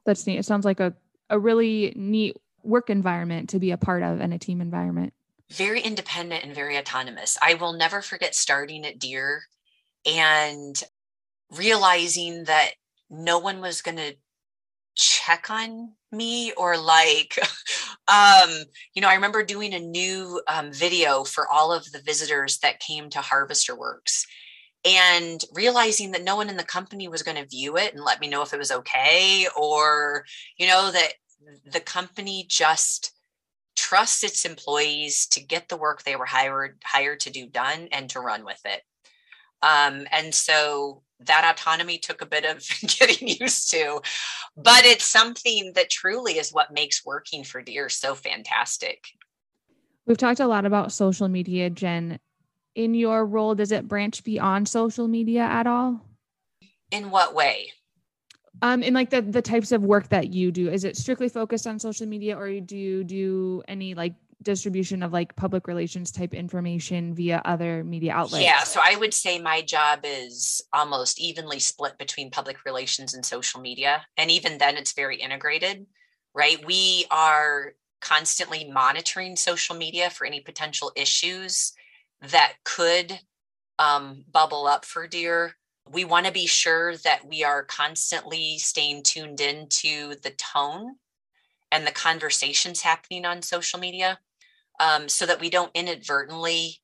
That's 0.05 0.27
neat. 0.27 0.39
It 0.39 0.45
sounds 0.45 0.65
like 0.65 0.81
a, 0.81 0.95
a 1.29 1.39
really 1.39 1.93
neat 1.97 2.37
work 2.63 2.91
environment 2.91 3.51
to 3.51 3.59
be 3.59 3.71
a 3.71 3.79
part 3.79 4.03
of 4.03 4.21
and 4.21 4.35
a 4.35 4.39
team 4.39 4.61
environment. 4.61 5.13
Very 5.51 5.81
independent 5.81 6.45
and 6.45 6.55
very 6.55 6.77
autonomous. 6.79 7.39
I 7.43 7.55
will 7.55 7.73
never 7.73 8.03
forget 8.03 8.35
starting 8.35 8.85
at 8.85 8.99
Deere 8.99 9.45
and 10.07 10.81
realizing 11.51 12.45
that 12.45 12.71
no 13.09 13.39
one 13.39 13.61
was 13.61 13.83
going 13.83 13.97
to 13.97 14.15
check 15.01 15.51
on 15.51 15.93
me 16.13 16.53
or 16.53 16.77
like 16.77 17.39
um 18.09 18.51
you 18.95 19.01
know 19.01 19.09
i 19.09 19.15
remember 19.15 19.43
doing 19.43 19.75
a 19.75 19.79
new 19.79 20.41
um, 20.47 20.73
video 20.73 21.25
for 21.25 21.49
all 21.49 21.73
of 21.73 21.91
the 21.93 22.03
visitors 22.03 22.59
that 22.59 22.81
came 22.81 23.09
to 23.09 23.21
harvester 23.21 23.77
works 23.77 24.27
and 24.85 25.45
realizing 25.53 26.11
that 26.11 26.25
no 26.25 26.37
one 26.37 26.49
in 26.49 26.57
the 26.57 26.65
company 26.65 27.09
was 27.09 27.23
going 27.23 27.37
to 27.37 27.47
view 27.47 27.77
it 27.77 27.95
and 27.95 28.05
let 28.05 28.21
me 28.21 28.29
know 28.29 28.43
if 28.43 28.53
it 28.53 28.59
was 28.59 28.71
okay 28.71 29.47
or 29.57 30.25
you 30.59 30.67
know 30.67 30.91
that 30.91 31.13
the 31.73 31.81
company 31.81 32.45
just 32.49 33.13
trusts 33.77 34.23
its 34.25 34.45
employees 34.45 35.27
to 35.27 35.43
get 35.43 35.69
the 35.69 35.77
work 35.77 36.03
they 36.03 36.17
were 36.17 36.27
hired 36.27 36.77
hired 36.85 37.21
to 37.21 37.31
do 37.31 37.47
done 37.47 37.89
and 37.93 38.11
to 38.11 38.21
run 38.21 38.45
with 38.45 38.61
it. 38.65 38.83
Um, 39.63 40.07
and 40.11 40.35
so 40.35 41.03
that 41.27 41.55
autonomy 41.55 41.99
took 41.99 42.23
a 42.23 42.27
bit 42.27 42.45
of 42.45 42.67
getting 42.99 43.29
used 43.29 43.71
to 43.71 44.01
but 44.57 44.85
it's 44.85 45.05
something 45.05 45.73
that 45.75 45.91
truly 45.91 46.39
is 46.39 46.53
what 46.53 46.73
makes 46.73 47.05
working 47.05 47.45
for 47.45 47.63
Deere 47.63 47.89
so 47.89 48.15
fantastic. 48.15 49.05
We've 50.07 50.19
talked 50.19 50.41
a 50.41 50.47
lot 50.47 50.67
about 50.67 50.93
social 50.93 51.29
media 51.29 51.71
jen. 51.71 52.19
In 52.75 52.95
your 52.95 53.25
role 53.25 53.55
does 53.55 53.73
it 53.73 53.89
branch 53.89 54.25
beyond 54.25 54.69
social 54.69 55.09
media 55.09 55.43
at 55.43 55.67
all? 55.67 56.01
In 56.91 57.11
what 57.11 57.35
way? 57.35 57.73
Um 58.63 58.83
in 58.83 58.95
like 58.95 59.11
the 59.11 59.23
the 59.23 59.43
types 59.43 59.73
of 59.73 59.85
work 59.85 60.09
that 60.09 60.33
you 60.33 60.51
do. 60.51 60.69
Is 60.69 60.85
it 60.85 60.97
strictly 60.97 61.29
focused 61.29 61.67
on 61.67 61.79
social 61.79 62.07
media 62.07 62.37
or 62.37 62.61
do 62.61 62.77
you 62.77 63.05
do 63.05 63.63
any 63.69 63.95
like 63.95 64.15
distribution 64.43 65.03
of 65.03 65.13
like 65.13 65.37
public 65.37 65.67
relations 65.67 66.11
type 66.11 66.35
information 66.35 67.15
via 67.15 67.43
other 67.45 67.85
media 67.85 68.13
outlets? 68.13 68.45
Yeah, 68.45 68.63
so 68.63 68.81
I 68.83 68.97
would 68.97 69.15
say 69.15 69.39
my 69.39 69.63
job 69.63 70.01
is 70.05 70.63
almost 70.73 71.21
evenly 71.21 71.59
split 71.59 71.99
between 71.99 72.31
public 72.31 72.65
relations 72.65 73.15
and 73.15 73.25
social 73.25 73.61
media. 73.61 74.07
And 74.17 74.31
even 74.31 74.59
then, 74.59 74.77
it's 74.77 74.93
very 74.93 75.17
integrated, 75.17 75.87
right? 76.35 76.65
We 76.65 77.07
are 77.11 77.73
constantly 78.01 78.65
monitoring 78.65 79.37
social 79.37 79.77
media 79.77 80.11
for 80.11 80.27
any 80.27 80.41
potential 80.41 80.93
issues 80.97 81.73
that 82.23 82.55
could 82.65 83.21
um, 83.79 84.25
bubble 84.31 84.67
up 84.67 84.85
for 84.85 85.07
Deere. 85.07 85.55
We 85.91 86.05
want 86.05 86.27
to 86.27 86.33
be 86.33 86.47
sure 86.47 86.97
that 86.99 87.27
we 87.27 87.45
are 87.45 87.65
constantly 87.65 88.59
staying 88.59 89.03
tuned 89.03 89.41
into 89.41 90.15
the 90.23 90.31
tone 90.31 90.97
and 91.73 91.87
the 91.87 91.93
conversations 91.93 92.83
happening 92.83 93.25
on 93.25 93.43
social 93.43 93.79
media 93.79 94.19
um, 94.81 95.09
so 95.09 95.27
that 95.27 95.41
we 95.41 95.51
don't 95.51 95.71
inadvertently 95.75 96.81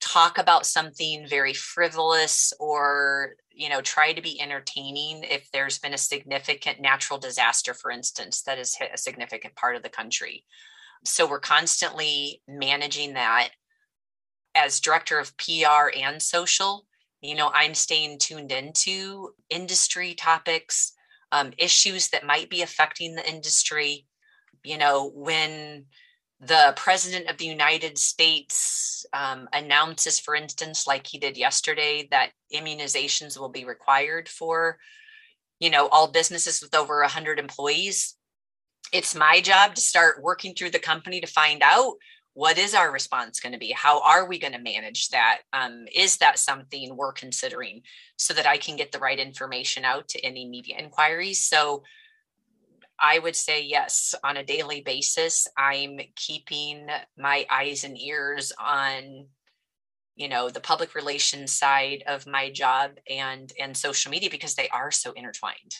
talk 0.00 0.38
about 0.38 0.66
something 0.66 1.26
very 1.26 1.54
frivolous 1.54 2.52
or 2.60 3.30
you 3.50 3.68
know 3.68 3.80
try 3.80 4.12
to 4.12 4.20
be 4.20 4.40
entertaining 4.40 5.24
if 5.24 5.50
there's 5.52 5.78
been 5.78 5.94
a 5.94 5.98
significant 5.98 6.80
natural 6.80 7.18
disaster 7.18 7.72
for 7.72 7.90
instance 7.90 8.42
that 8.42 8.58
has 8.58 8.76
hit 8.76 8.90
a 8.94 8.98
significant 8.98 9.56
part 9.56 9.74
of 9.74 9.82
the 9.82 9.88
country. 9.88 10.44
So 11.04 11.28
we're 11.28 11.40
constantly 11.40 12.42
managing 12.46 13.14
that 13.14 13.50
as 14.54 14.80
director 14.80 15.18
of 15.18 15.36
pr 15.38 15.90
and 15.96 16.20
social. 16.20 16.86
You 17.22 17.34
know 17.34 17.50
i'm 17.54 17.74
staying 17.74 18.18
tuned 18.18 18.52
into 18.52 19.30
industry 19.48 20.14
topics 20.14 20.92
um, 21.32 21.52
issues 21.58 22.08
that 22.10 22.24
might 22.24 22.50
be 22.50 22.62
affecting 22.62 23.14
the 23.14 23.28
industry. 23.28 24.06
You 24.62 24.76
know 24.76 25.10
when 25.14 25.86
the 26.40 26.74
president 26.76 27.30
of 27.30 27.38
the 27.38 27.46
United 27.46 27.96
States 27.96 29.06
um, 29.12 29.48
announces, 29.52 30.18
for 30.18 30.34
instance, 30.34 30.86
like 30.86 31.06
he 31.06 31.18
did 31.18 31.36
yesterday, 31.36 32.06
that 32.10 32.32
immunizations 32.54 33.38
will 33.38 33.48
be 33.48 33.64
required 33.64 34.28
for, 34.28 34.78
you 35.60 35.70
know, 35.70 35.88
all 35.88 36.08
businesses 36.08 36.60
with 36.60 36.74
over 36.74 37.00
100 37.00 37.38
employees. 37.38 38.16
It's 38.92 39.14
my 39.14 39.40
job 39.40 39.74
to 39.74 39.80
start 39.80 40.22
working 40.22 40.54
through 40.54 40.70
the 40.70 40.78
company 40.78 41.20
to 41.20 41.26
find 41.26 41.62
out 41.62 41.94
what 42.34 42.58
is 42.58 42.74
our 42.74 42.92
response 42.92 43.40
going 43.40 43.54
to 43.54 43.58
be 43.58 43.72
how 43.72 44.02
are 44.02 44.28
we 44.28 44.38
going 44.38 44.52
to 44.52 44.58
manage 44.58 45.08
that? 45.08 45.38
Um, 45.54 45.86
is 45.94 46.18
that 46.18 46.38
something 46.38 46.94
we're 46.94 47.12
considering 47.12 47.80
so 48.18 48.34
that 48.34 48.46
i 48.46 48.58
can 48.58 48.76
get 48.76 48.92
the 48.92 48.98
right 48.98 49.18
information 49.18 49.84
out 49.84 50.06
to 50.08 50.20
any 50.20 50.46
media 50.46 50.76
inquiries 50.78 51.40
so 51.40 51.82
I 52.98 53.18
would 53.18 53.36
say 53.36 53.62
yes, 53.62 54.14
on 54.24 54.36
a 54.36 54.44
daily 54.44 54.80
basis, 54.80 55.46
I'm 55.56 55.98
keeping 56.14 56.88
my 57.18 57.46
eyes 57.50 57.84
and 57.84 57.98
ears 58.00 58.52
on 58.58 59.26
you 60.16 60.28
know 60.28 60.48
the 60.48 60.60
public 60.60 60.94
relations 60.94 61.52
side 61.52 62.02
of 62.06 62.26
my 62.26 62.50
job 62.50 62.92
and 63.08 63.52
and 63.60 63.76
social 63.76 64.10
media 64.10 64.30
because 64.30 64.54
they 64.54 64.68
are 64.70 64.90
so 64.90 65.12
intertwined. 65.12 65.76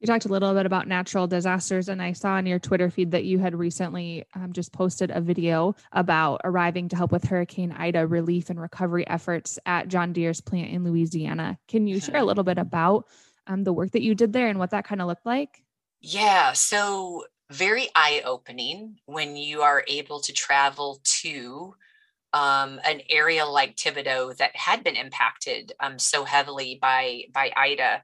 You 0.00 0.06
talked 0.08 0.24
a 0.24 0.28
little 0.28 0.52
bit 0.52 0.66
about 0.66 0.88
natural 0.88 1.28
disasters 1.28 1.88
and 1.88 2.02
i 2.02 2.12
saw 2.12 2.30
on 2.30 2.46
your 2.46 2.58
twitter 2.58 2.90
feed 2.90 3.12
that 3.12 3.24
you 3.24 3.38
had 3.38 3.54
recently 3.54 4.24
um, 4.34 4.52
just 4.52 4.72
posted 4.72 5.12
a 5.12 5.20
video 5.20 5.76
about 5.92 6.40
arriving 6.42 6.88
to 6.88 6.96
help 6.96 7.12
with 7.12 7.22
hurricane 7.22 7.70
ida 7.70 8.04
relief 8.04 8.50
and 8.50 8.60
recovery 8.60 9.06
efforts 9.06 9.60
at 9.64 9.86
john 9.86 10.12
deere's 10.12 10.40
plant 10.40 10.70
in 10.70 10.82
louisiana. 10.82 11.56
Can 11.68 11.86
you 11.86 12.00
share 12.00 12.16
a 12.16 12.24
little 12.24 12.42
bit 12.42 12.58
about 12.58 13.06
um, 13.46 13.62
the 13.62 13.72
work 13.72 13.92
that 13.92 14.02
you 14.02 14.16
did 14.16 14.32
there 14.32 14.48
and 14.48 14.58
what 14.58 14.70
that 14.70 14.84
kind 14.84 15.00
of 15.00 15.06
looked 15.06 15.26
like 15.26 15.62
yeah. 16.02 16.52
So, 16.52 17.24
very 17.50 17.88
eye 17.94 18.22
opening 18.24 18.96
when 19.06 19.36
you 19.36 19.62
are 19.62 19.84
able 19.86 20.20
to 20.20 20.32
travel 20.32 21.00
to 21.20 21.74
um, 22.32 22.80
an 22.84 23.02
area 23.10 23.44
like 23.44 23.76
Thibodaux 23.76 24.36
that 24.38 24.56
had 24.56 24.82
been 24.82 24.96
impacted 24.96 25.72
um, 25.80 25.98
so 25.98 26.24
heavily 26.24 26.78
by 26.80 27.24
by 27.32 27.52
Ida, 27.56 28.02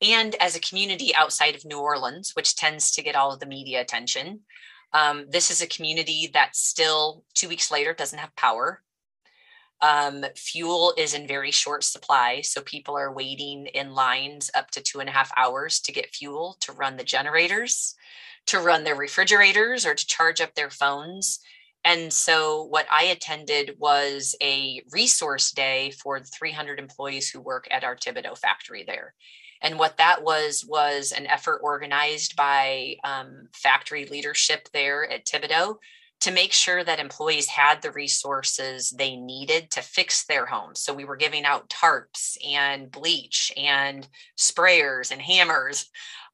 and 0.00 0.34
as 0.36 0.56
a 0.56 0.60
community 0.60 1.14
outside 1.14 1.54
of 1.54 1.64
New 1.64 1.80
Orleans, 1.80 2.32
which 2.34 2.56
tends 2.56 2.90
to 2.92 3.02
get 3.02 3.16
all 3.16 3.32
of 3.32 3.40
the 3.40 3.46
media 3.46 3.80
attention, 3.80 4.40
um, 4.92 5.26
this 5.28 5.50
is 5.50 5.60
a 5.60 5.66
community 5.66 6.30
that 6.34 6.56
still 6.56 7.24
two 7.34 7.48
weeks 7.48 7.70
later 7.70 7.92
doesn't 7.94 8.18
have 8.18 8.34
power. 8.36 8.82
Um, 9.84 10.24
fuel 10.34 10.94
is 10.96 11.12
in 11.12 11.26
very 11.26 11.50
short 11.50 11.84
supply, 11.84 12.40
so 12.40 12.62
people 12.62 12.96
are 12.96 13.12
waiting 13.12 13.66
in 13.66 13.92
lines 13.92 14.50
up 14.54 14.70
to 14.70 14.80
two 14.80 15.00
and 15.00 15.10
a 15.10 15.12
half 15.12 15.30
hours 15.36 15.78
to 15.80 15.92
get 15.92 16.14
fuel 16.14 16.56
to 16.60 16.72
run 16.72 16.96
the 16.96 17.04
generators, 17.04 17.94
to 18.46 18.60
run 18.60 18.84
their 18.84 18.94
refrigerators, 18.94 19.84
or 19.84 19.94
to 19.94 20.06
charge 20.06 20.40
up 20.40 20.54
their 20.54 20.70
phones. 20.70 21.40
And 21.84 22.10
so, 22.10 22.64
what 22.64 22.86
I 22.90 23.04
attended 23.04 23.76
was 23.78 24.34
a 24.42 24.80
resource 24.90 25.50
day 25.50 25.90
for 26.02 26.18
the 26.18 26.30
300 26.34 26.78
employees 26.78 27.28
who 27.28 27.42
work 27.42 27.68
at 27.70 27.84
our 27.84 27.94
Thibodaux 27.94 28.38
factory 28.38 28.84
there. 28.84 29.12
And 29.60 29.78
what 29.78 29.98
that 29.98 30.22
was 30.22 30.64
was 30.66 31.12
an 31.12 31.26
effort 31.26 31.60
organized 31.62 32.36
by 32.36 32.96
um, 33.04 33.48
factory 33.52 34.06
leadership 34.06 34.70
there 34.72 35.06
at 35.10 35.26
Thibodaux 35.26 35.76
to 36.20 36.30
make 36.30 36.52
sure 36.52 36.82
that 36.82 37.00
employees 37.00 37.46
had 37.48 37.82
the 37.82 37.90
resources 37.90 38.90
they 38.90 39.16
needed 39.16 39.70
to 39.72 39.82
fix 39.82 40.24
their 40.24 40.46
homes. 40.46 40.80
So 40.80 40.94
we 40.94 41.04
were 41.04 41.16
giving 41.16 41.44
out 41.44 41.68
tarps 41.68 42.36
and 42.46 42.90
bleach 42.90 43.52
and 43.56 44.08
sprayers 44.38 45.12
and 45.12 45.20
hammers 45.20 45.90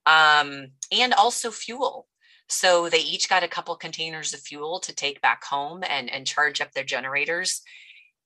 um, 0.07 0.69
and 0.93 1.13
also 1.15 1.51
fuel. 1.51 2.07
So 2.49 2.89
they 2.89 2.99
each 2.99 3.29
got 3.29 3.43
a 3.43 3.49
couple 3.49 3.75
containers 3.77 4.35
of 4.35 4.41
fuel 4.41 4.81
to 4.81 4.95
take 4.95 5.21
back 5.21 5.45
home 5.45 5.83
and, 5.89 6.11
and 6.11 6.27
charge 6.27 6.61
up 6.61 6.73
their 6.73 6.85
generators. 6.85 7.63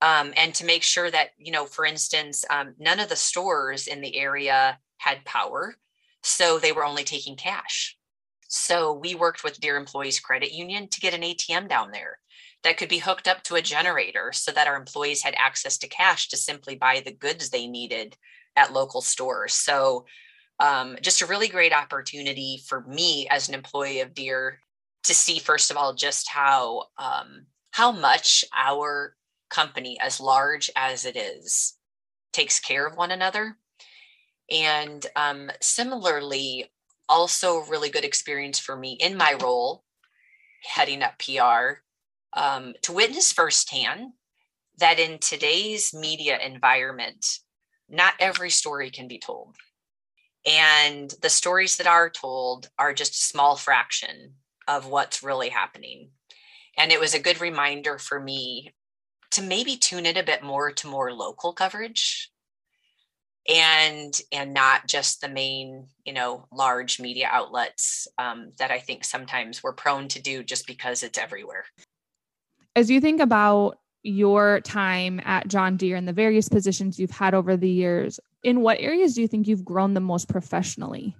Um, 0.03 0.35
and 0.37 0.55
to 0.55 0.67
make 0.67 0.83
sure 0.83 1.11
that, 1.11 1.31
you 1.38 1.53
know, 1.53 1.64
for 1.64 1.87
instance, 1.87 2.45
um, 2.51 2.75
none 2.79 3.01
of 3.01 3.09
the 3.09 3.17
stores 3.17 3.87
in 3.87 4.01
the 4.01 4.17
area 4.17 4.79
had 4.99 5.25
power. 5.25 5.77
So 6.23 6.59
they 6.59 6.73
were 6.73 6.85
only 6.85 7.05
taking 7.05 7.37
cash. 7.37 7.97
So 8.55 8.93
we 8.93 9.17
worked 9.17 9.43
with 9.43 9.59
Deere 9.59 9.77
Employees 9.77 10.21
Credit 10.21 10.53
Union 10.53 10.87
to 10.88 11.01
get 11.01 11.12
an 11.12 11.23
ATM 11.23 11.69
down 11.69 11.90
there 11.90 12.19
that 12.62 12.77
could 12.77 12.88
be 12.88 12.99
hooked 12.99 13.27
up 13.27 13.43
to 13.43 13.57
a 13.57 13.62
generator 13.62 14.31
so 14.33 14.53
that 14.53 14.69
our 14.69 14.77
employees 14.77 15.23
had 15.23 15.35
access 15.37 15.77
to 15.79 15.88
cash 15.88 16.29
to 16.29 16.37
simply 16.37 16.77
buy 16.77 17.03
the 17.05 17.12
goods 17.12 17.51
they 17.51 17.67
needed 17.67 18.17
at 18.55 18.73
local 18.73 19.01
stores. 19.01 19.55
So 19.55 20.07
um, 20.61 20.97
just 21.03 21.21
a 21.21 21.27
really 21.27 21.49
great 21.49 21.73
opportunity 21.73 22.61
for 22.69 22.83
me 22.83 23.27
as 23.29 23.49
an 23.49 23.55
employee 23.55 24.01
of 24.01 24.14
Deere 24.14 24.61
to 25.03 25.14
see 25.14 25.40
first 25.40 25.73
of 25.73 25.77
all 25.77 25.93
just 25.93 26.29
how 26.29 26.85
um, 26.97 27.47
how 27.73 27.90
much 27.90 28.45
our 28.57 29.17
company, 29.51 29.99
as 30.01 30.21
large 30.21 30.71
as 30.77 31.05
it 31.05 31.17
is, 31.17 31.77
takes 32.33 32.61
care 32.61 32.87
of 32.87 32.97
one 32.97 33.11
another. 33.11 33.57
And 34.49 35.05
um, 35.17 35.51
similarly, 35.61 36.71
also 37.09 37.57
a 37.59 37.71
really 37.71 37.90
good 37.90 38.05
experience 38.05 38.59
for 38.59 38.77
me 38.77 38.97
in 39.01 39.17
my 39.17 39.37
role 39.43 39.85
heading 40.64 41.03
up 41.03 41.19
PR 41.19 41.81
um, 42.33 42.75
to 42.83 42.93
witness 42.93 43.33
firsthand 43.33 44.12
that 44.79 44.99
in 44.99 45.19
today's 45.19 45.95
media 45.95 46.38
environment, 46.45 47.38
not 47.88 48.14
every 48.19 48.51
story 48.51 48.90
can 48.90 49.07
be 49.07 49.19
told. 49.19 49.57
And 50.47 51.14
the 51.23 51.31
stories 51.31 51.77
that 51.77 51.87
are 51.87 52.11
told 52.11 52.69
are 52.79 52.93
just 52.93 53.14
a 53.14 53.25
small 53.25 53.57
fraction 53.57 54.35
of 54.67 54.87
what's 54.87 55.23
really 55.23 55.49
happening. 55.49 56.11
And 56.77 56.90
it 56.90 57.01
was 57.01 57.14
a 57.14 57.21
good 57.21 57.40
reminder 57.40 57.99
for 57.99 58.19
me 58.19 58.75
to 59.31 59.43
maybe 59.43 59.77
tune 59.77 60.07
in 60.07 60.17
a 60.17 60.23
bit 60.23 60.43
more 60.43 60.71
to 60.73 60.87
more 60.87 61.12
local 61.12 61.53
coverage 61.53 62.31
and 63.49 64.21
and 64.33 64.55
not 64.55 64.87
just 64.87 65.21
the 65.21 65.29
main 65.29 65.87
you 66.05 66.13
know 66.13 66.47
large 66.53 66.99
media 66.99 67.29
outlets 67.31 68.09
um, 68.19 68.53
that 68.59 68.71
i 68.71 68.79
think 68.79 69.05
sometimes 69.05 69.63
we're 69.63 69.73
prone 69.73 70.09
to 70.09 70.21
do 70.21 70.43
just 70.43 70.67
because 70.67 71.03
it's 71.03 71.19
everywhere. 71.19 71.65
As 72.77 72.91
you 72.91 73.01
think 73.01 73.21
about 73.21 73.79
your 74.03 74.61
time 74.61 75.21
at 75.25 75.49
john 75.49 75.77
deere 75.77 75.97
and 75.97 76.09
the 76.09 76.13
various 76.13 76.49
positions 76.49 76.99
you've 76.99 77.11
had 77.11 77.35
over 77.35 77.57
the 77.57 77.69
years 77.69 78.21
in 78.43 78.61
what 78.61 78.81
areas 78.81 79.15
do 79.15 79.23
you 79.23 79.29
think 79.29 79.47
you've 79.47 79.65
grown 79.65 79.95
the 79.95 80.01
most 80.01 80.29
professionally? 80.29 81.17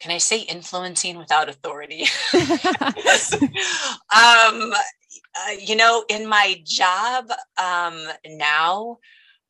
Can 0.00 0.12
i 0.12 0.18
say 0.18 0.40
influencing 0.40 1.16
without 1.16 1.48
authority? 1.48 2.06
Um, 4.12 4.72
uh, 5.34 5.52
you 5.60 5.76
know 5.76 6.04
in 6.08 6.28
my 6.28 6.60
job 6.64 7.30
um, 7.56 8.08
now 8.26 8.98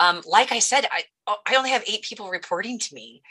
um, 0.01 0.23
like 0.27 0.51
I 0.51 0.59
said, 0.59 0.87
I 0.91 1.05
oh, 1.27 1.37
I 1.47 1.55
only 1.55 1.71
have 1.71 1.85
eight 1.87 2.03
people 2.03 2.31
reporting 2.31 2.79
to 2.81 2.95
me, 2.95 3.23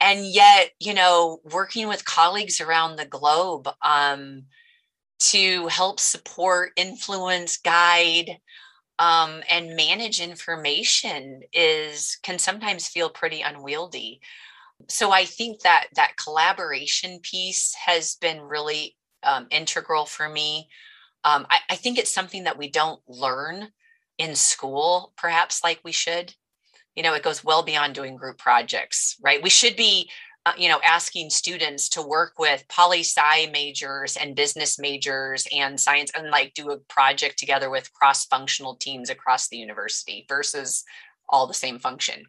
and 0.00 0.26
yet 0.26 0.70
you 0.80 0.94
know 0.94 1.40
working 1.44 1.86
with 1.86 2.04
colleagues 2.04 2.60
around 2.60 2.96
the 2.96 3.06
globe 3.06 3.68
um, 3.82 4.44
to 5.20 5.68
help 5.68 6.00
support, 6.00 6.72
influence, 6.76 7.58
guide, 7.58 8.38
um, 8.98 9.42
and 9.50 9.76
manage 9.76 10.20
information 10.20 11.42
is 11.52 12.18
can 12.22 12.38
sometimes 12.38 12.88
feel 12.88 13.10
pretty 13.10 13.42
unwieldy. 13.42 14.20
So 14.88 15.10
I 15.10 15.24
think 15.24 15.60
that 15.60 15.88
that 15.94 16.16
collaboration 16.16 17.20
piece 17.20 17.74
has 17.74 18.16
been 18.16 18.40
really 18.40 18.96
um, 19.22 19.46
integral 19.50 20.06
for 20.06 20.28
me. 20.28 20.68
Um, 21.24 21.46
I, 21.50 21.58
I, 21.70 21.74
think 21.74 21.98
it's 21.98 22.14
something 22.14 22.44
that 22.44 22.56
we 22.56 22.70
don't 22.70 23.00
learn 23.08 23.72
in 24.18 24.34
school 24.34 25.12
perhaps 25.16 25.62
like 25.64 25.80
we 25.84 25.92
should. 25.92 26.34
You 26.94 27.02
know 27.02 27.14
it 27.14 27.22
goes 27.22 27.44
well 27.44 27.62
beyond 27.62 27.94
doing 27.94 28.16
group 28.16 28.38
projects 28.38 29.16
right? 29.22 29.42
We 29.42 29.50
should 29.50 29.76
be 29.76 30.10
uh, 30.46 30.52
you 30.58 30.68
know 30.68 30.80
asking 30.84 31.30
students 31.30 31.88
to 31.90 32.02
work 32.02 32.34
with 32.38 32.64
poli 32.68 33.00
sci 33.00 33.50
majors 33.52 34.16
and 34.16 34.34
business 34.34 34.78
majors 34.78 35.46
and 35.54 35.78
science 35.78 36.10
and 36.14 36.30
like 36.30 36.54
do 36.54 36.70
a 36.70 36.78
project 36.78 37.38
together 37.38 37.70
with 37.70 37.92
cross 37.92 38.26
functional 38.26 38.74
teams 38.76 39.10
across 39.10 39.48
the 39.48 39.56
university 39.56 40.26
versus 40.28 40.84
all 41.28 41.46
the 41.46 41.54
same 41.54 41.78
function. 41.78 42.24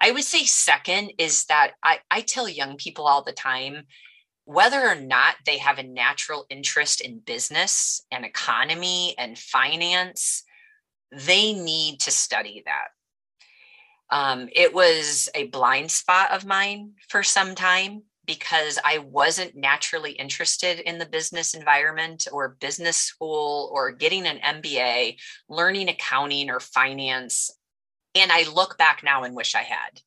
I 0.00 0.10
would 0.10 0.24
say 0.24 0.44
second 0.44 1.12
is 1.18 1.44
that 1.44 1.72
i, 1.82 2.00
I 2.10 2.22
tell 2.22 2.48
young 2.48 2.76
people 2.76 3.06
all 3.06 3.22
the 3.22 3.32
time 3.32 3.84
whether 4.44 4.80
or 4.80 4.96
not 4.96 5.36
they 5.46 5.58
have 5.58 5.78
a 5.78 5.84
natural 5.84 6.46
interest 6.50 7.00
in 7.00 7.20
business 7.20 8.02
and 8.10 8.24
economy 8.24 9.14
and 9.16 9.38
finance 9.38 10.42
they 11.12 11.52
need 11.52 12.00
to 12.00 12.10
study 12.10 12.62
that. 12.66 12.88
Um, 14.10 14.48
it 14.52 14.74
was 14.74 15.28
a 15.34 15.46
blind 15.48 15.90
spot 15.90 16.32
of 16.32 16.44
mine 16.44 16.92
for 17.08 17.22
some 17.22 17.54
time 17.54 18.02
because 18.26 18.78
I 18.84 18.98
wasn't 18.98 19.56
naturally 19.56 20.12
interested 20.12 20.80
in 20.80 20.98
the 20.98 21.06
business 21.06 21.54
environment 21.54 22.28
or 22.30 22.56
business 22.60 22.96
school 22.96 23.70
or 23.74 23.90
getting 23.90 24.26
an 24.26 24.38
MBA, 24.38 25.16
learning 25.48 25.88
accounting 25.88 26.50
or 26.50 26.60
finance. 26.60 27.50
And 28.14 28.30
I 28.30 28.48
look 28.50 28.78
back 28.78 29.02
now 29.02 29.24
and 29.24 29.34
wish 29.34 29.54
I 29.54 29.62
had 29.62 30.00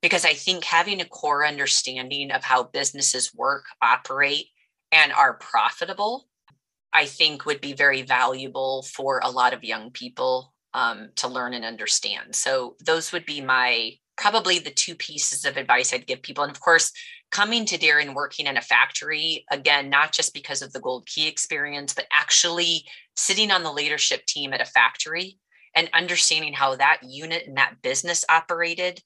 because 0.00 0.24
I 0.24 0.32
think 0.32 0.64
having 0.64 1.00
a 1.00 1.04
core 1.04 1.44
understanding 1.44 2.30
of 2.30 2.42
how 2.42 2.62
businesses 2.62 3.34
work, 3.34 3.64
operate, 3.82 4.46
and 4.92 5.12
are 5.12 5.34
profitable 5.34 6.29
I 6.92 7.06
think 7.06 7.46
would 7.46 7.60
be 7.60 7.72
very 7.72 8.02
valuable 8.02 8.82
for 8.82 9.20
a 9.22 9.30
lot 9.30 9.52
of 9.52 9.64
young 9.64 9.90
people 9.90 10.52
um, 10.74 11.10
to 11.16 11.28
learn 11.28 11.54
and 11.54 11.64
understand. 11.64 12.34
So 12.34 12.76
those 12.84 13.12
would 13.12 13.26
be 13.26 13.40
my 13.40 13.92
probably 14.16 14.58
the 14.58 14.70
two 14.70 14.94
pieces 14.94 15.44
of 15.44 15.56
advice 15.56 15.94
I'd 15.94 16.06
give 16.06 16.22
people. 16.22 16.44
And 16.44 16.50
of 16.50 16.60
course, 16.60 16.92
coming 17.30 17.64
to 17.66 17.78
Deere 17.78 18.00
and 18.00 18.14
working 18.14 18.46
in 18.46 18.56
a 18.56 18.62
factory, 18.62 19.44
again, 19.50 19.88
not 19.88 20.12
just 20.12 20.34
because 20.34 20.62
of 20.62 20.72
the 20.72 20.80
Gold 20.80 21.06
Key 21.06 21.26
experience, 21.26 21.94
but 21.94 22.06
actually 22.12 22.84
sitting 23.16 23.50
on 23.50 23.62
the 23.62 23.72
leadership 23.72 24.26
team 24.26 24.52
at 24.52 24.60
a 24.60 24.66
factory 24.66 25.38
and 25.74 25.88
understanding 25.94 26.52
how 26.52 26.76
that 26.76 26.98
unit 27.02 27.44
and 27.46 27.56
that 27.56 27.80
business 27.82 28.24
operated, 28.28 29.00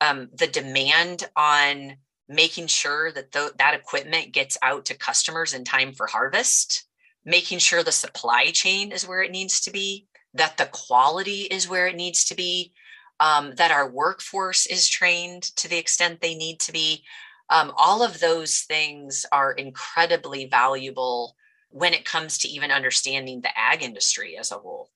um, 0.00 0.28
the 0.34 0.46
demand 0.46 1.28
on 1.36 1.96
making 2.28 2.68
sure 2.68 3.12
that 3.12 3.32
th- 3.32 3.52
that 3.58 3.74
equipment 3.74 4.32
gets 4.32 4.56
out 4.62 4.86
to 4.86 4.96
customers 4.96 5.52
in 5.52 5.64
time 5.64 5.92
for 5.92 6.06
harvest 6.06 6.86
making 7.24 7.58
sure 7.58 7.82
the 7.82 7.92
supply 7.92 8.50
chain 8.50 8.92
is 8.92 9.06
where 9.06 9.22
it 9.22 9.30
needs 9.30 9.60
to 9.62 9.70
be, 9.70 10.06
that 10.34 10.56
the 10.56 10.66
quality 10.66 11.42
is 11.42 11.68
where 11.68 11.86
it 11.86 11.96
needs 11.96 12.24
to 12.26 12.34
be, 12.34 12.72
um, 13.20 13.54
that 13.56 13.70
our 13.70 13.88
workforce 13.88 14.66
is 14.66 14.88
trained 14.88 15.42
to 15.56 15.68
the 15.68 15.78
extent 15.78 16.20
they 16.20 16.34
need 16.34 16.60
to 16.60 16.72
be. 16.72 17.04
Um, 17.50 17.72
all 17.76 18.02
of 18.02 18.20
those 18.20 18.60
things 18.60 19.24
are 19.30 19.52
incredibly 19.52 20.46
valuable 20.46 21.36
when 21.70 21.92
it 21.92 22.04
comes 22.04 22.38
to 22.38 22.48
even 22.48 22.70
understanding 22.70 23.40
the 23.40 23.58
ag 23.58 23.82
industry 23.82 24.36
as 24.38 24.52
a 24.52 24.56
whole 24.56 24.90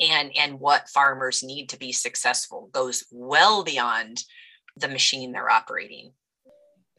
and 0.00 0.32
and 0.36 0.58
what 0.58 0.88
farmers 0.88 1.42
need 1.42 1.68
to 1.68 1.78
be 1.78 1.92
successful 1.92 2.68
goes 2.72 3.04
well 3.10 3.62
beyond 3.62 4.24
the 4.76 4.88
machine 4.88 5.32
they're 5.32 5.50
operating 5.50 6.12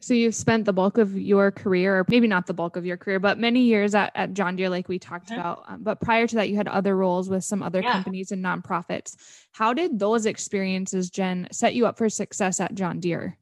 So 0.06 0.14
you've 0.14 0.36
spent 0.36 0.66
the 0.66 0.72
bulk 0.72 0.98
of 0.98 1.18
your 1.18 1.50
career, 1.50 1.98
or 1.98 2.06
maybe 2.06 2.28
not 2.28 2.46
the 2.46 2.54
bulk 2.54 2.76
of 2.76 2.86
your 2.86 2.96
career, 2.96 3.18
but 3.18 3.40
many 3.40 3.62
years 3.62 3.92
at, 3.92 4.12
at 4.14 4.34
John 4.34 4.54
Deere, 4.54 4.68
like 4.68 4.88
we 4.88 5.00
talked 5.00 5.30
mm-hmm. 5.30 5.40
about. 5.40 5.64
Um, 5.66 5.82
but 5.82 6.00
prior 6.00 6.28
to 6.28 6.36
that, 6.36 6.48
you 6.48 6.54
had 6.54 6.68
other 6.68 6.96
roles 6.96 7.28
with 7.28 7.42
some 7.42 7.60
other 7.60 7.80
yeah. 7.80 7.90
companies 7.90 8.30
and 8.30 8.40
nonprofits. 8.44 9.16
How 9.50 9.72
did 9.72 9.98
those 9.98 10.24
experiences, 10.24 11.10
Jen, 11.10 11.48
set 11.50 11.74
you 11.74 11.88
up 11.88 11.98
for 11.98 12.08
success 12.08 12.60
at 12.60 12.76
John 12.76 13.00
Deere? 13.00 13.36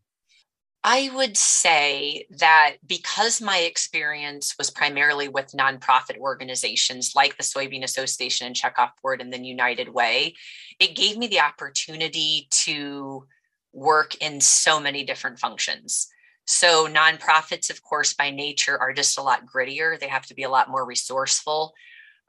I 0.83 1.11
would 1.15 1.37
say 1.37 2.25
that 2.39 2.77
because 2.87 3.43
my 3.43 3.59
experience 3.59 4.55
was 4.57 4.71
primarily 4.71 5.29
with 5.29 5.53
nonprofit 5.53 6.17
organizations 6.17 7.13
like 7.15 7.37
the 7.37 7.43
Soybean 7.43 7.85
Association 7.85 8.47
and 8.47 8.57
Checkoff 8.57 8.93
Board 9.03 9.21
and 9.21 9.31
then 9.31 9.45
United 9.45 9.91
Way, 9.91 10.35
it 10.81 10.97
gave 10.97 11.19
me 11.19 11.27
the 11.27 11.41
opportunity 11.41 12.49
to 12.53 13.27
work 13.75 14.15
in 14.23 14.41
so 14.41 14.81
many 14.81 15.05
different 15.05 15.39
functions. 15.39 16.09
So, 16.47 16.87
nonprofits, 16.87 17.71
of 17.71 17.83
course, 17.83 18.13
by 18.13 18.31
nature 18.31 18.79
are 18.79 18.93
just 18.93 19.19
a 19.19 19.23
lot 19.23 19.47
grittier. 19.47 19.99
They 19.99 20.09
have 20.09 20.27
to 20.27 20.35
be 20.35 20.43
a 20.43 20.51
lot 20.51 20.69
more 20.69 20.85
resourceful. 20.85 21.75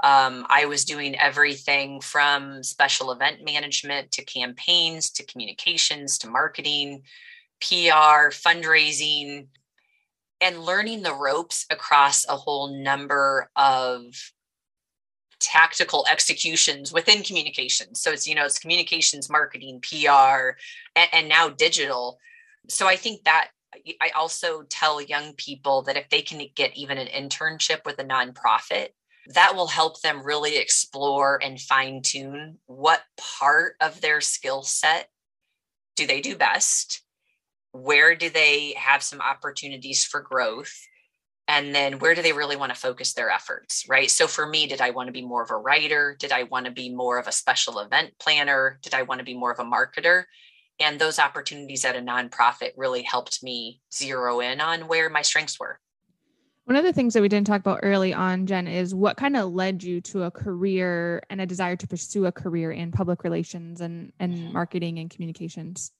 Um, 0.03 0.45
I 0.49 0.65
was 0.65 0.85
doing 0.85 1.17
everything 1.17 2.01
from 2.01 2.63
special 2.63 3.11
event 3.11 3.43
management 3.43 4.11
to 4.11 4.25
campaigns 4.25 5.09
to 5.11 5.25
communications 5.25 6.17
to 6.19 6.27
marketing 6.27 7.03
PR, 7.61 8.31
fundraising, 8.31 9.47
and 10.41 10.59
learning 10.59 11.01
the 11.01 11.13
ropes 11.13 11.65
across 11.69 12.27
a 12.27 12.35
whole 12.35 12.83
number 12.83 13.49
of 13.55 14.03
tactical 15.39 16.05
executions 16.09 16.91
within 16.91 17.23
communications. 17.23 18.01
So 18.01 18.11
it's, 18.11 18.27
you 18.27 18.35
know, 18.35 18.45
it's 18.45 18.59
communications, 18.59 19.29
marketing, 19.29 19.81
PR, 19.81 20.57
and, 20.95 21.09
and 21.13 21.29
now 21.29 21.49
digital. 21.49 22.19
So 22.67 22.87
I 22.87 22.95
think 22.95 23.23
that 23.23 23.49
I 24.01 24.09
also 24.09 24.63
tell 24.63 25.01
young 25.01 25.33
people 25.33 25.83
that 25.83 25.97
if 25.97 26.09
they 26.09 26.21
can 26.21 26.45
get 26.55 26.75
even 26.75 26.97
an 26.97 27.07
internship 27.07 27.85
with 27.85 27.99
a 27.99 28.03
nonprofit, 28.03 28.89
that 29.33 29.55
will 29.55 29.67
help 29.67 30.01
them 30.01 30.23
really 30.23 30.57
explore 30.57 31.39
and 31.41 31.59
fine 31.59 32.01
tune 32.01 32.57
what 32.67 33.03
part 33.17 33.75
of 33.81 34.01
their 34.01 34.21
skill 34.21 34.61
set 34.61 35.09
do 35.95 36.05
they 36.05 36.21
do 36.21 36.35
best 36.35 37.01
where 37.71 38.15
do 38.15 38.29
they 38.29 38.73
have 38.77 39.03
some 39.03 39.19
opportunities 39.19 40.05
for 40.05 40.21
growth 40.21 40.73
and 41.47 41.75
then 41.75 41.99
where 41.99 42.15
do 42.15 42.21
they 42.21 42.33
really 42.33 42.55
want 42.55 42.73
to 42.73 42.79
focus 42.79 43.13
their 43.13 43.29
efforts 43.29 43.85
right? 43.89 44.09
So 44.09 44.27
for 44.27 44.47
me 44.47 44.67
did 44.67 44.81
i 44.81 44.91
want 44.91 45.07
to 45.07 45.13
be 45.13 45.25
more 45.25 45.43
of 45.43 45.51
a 45.51 45.57
writer? 45.57 46.15
Did 46.19 46.31
i 46.31 46.43
want 46.43 46.65
to 46.65 46.71
be 46.71 46.93
more 46.93 47.17
of 47.17 47.27
a 47.27 47.31
special 47.31 47.79
event 47.79 48.13
planner? 48.19 48.79
Did 48.81 48.93
i 48.93 49.01
want 49.01 49.19
to 49.19 49.25
be 49.25 49.37
more 49.37 49.51
of 49.51 49.59
a 49.59 49.63
marketer 49.63 50.25
and 50.79 50.99
those 50.99 51.19
opportunities 51.19 51.85
at 51.85 51.95
a 51.95 51.99
nonprofit 51.99 52.71
really 52.75 53.01
helped 53.01 53.43
me 53.43 53.81
zero 53.93 54.39
in 54.39 54.59
on 54.61 54.87
where 54.87 55.09
my 55.09 55.21
strengths 55.21 55.59
were 55.59 55.79
one 56.65 56.77
of 56.77 56.83
the 56.83 56.93
things 56.93 57.13
that 57.13 57.21
we 57.21 57.29
didn't 57.29 57.45
talk 57.45 57.61
about 57.61 57.81
early 57.83 58.11
on, 58.11 58.47
Jen, 58.47 58.67
is 58.67 58.95
what 58.95 59.17
kind 59.17 59.37
of 59.37 59.53
led 59.53 59.83
you 59.83 60.01
to 60.01 60.23
a 60.23 60.31
career 60.31 61.21
and 61.29 61.39
a 61.39 61.45
desire 61.45 61.75
to 61.75 61.87
pursue 61.87 62.25
a 62.25 62.31
career 62.31 62.71
in 62.71 62.91
public 62.91 63.23
relations 63.23 63.81
and, 63.81 64.11
and 64.19 64.33
mm-hmm. 64.33 64.53
marketing 64.53 64.97
and 64.97 65.11
communications? 65.11 65.91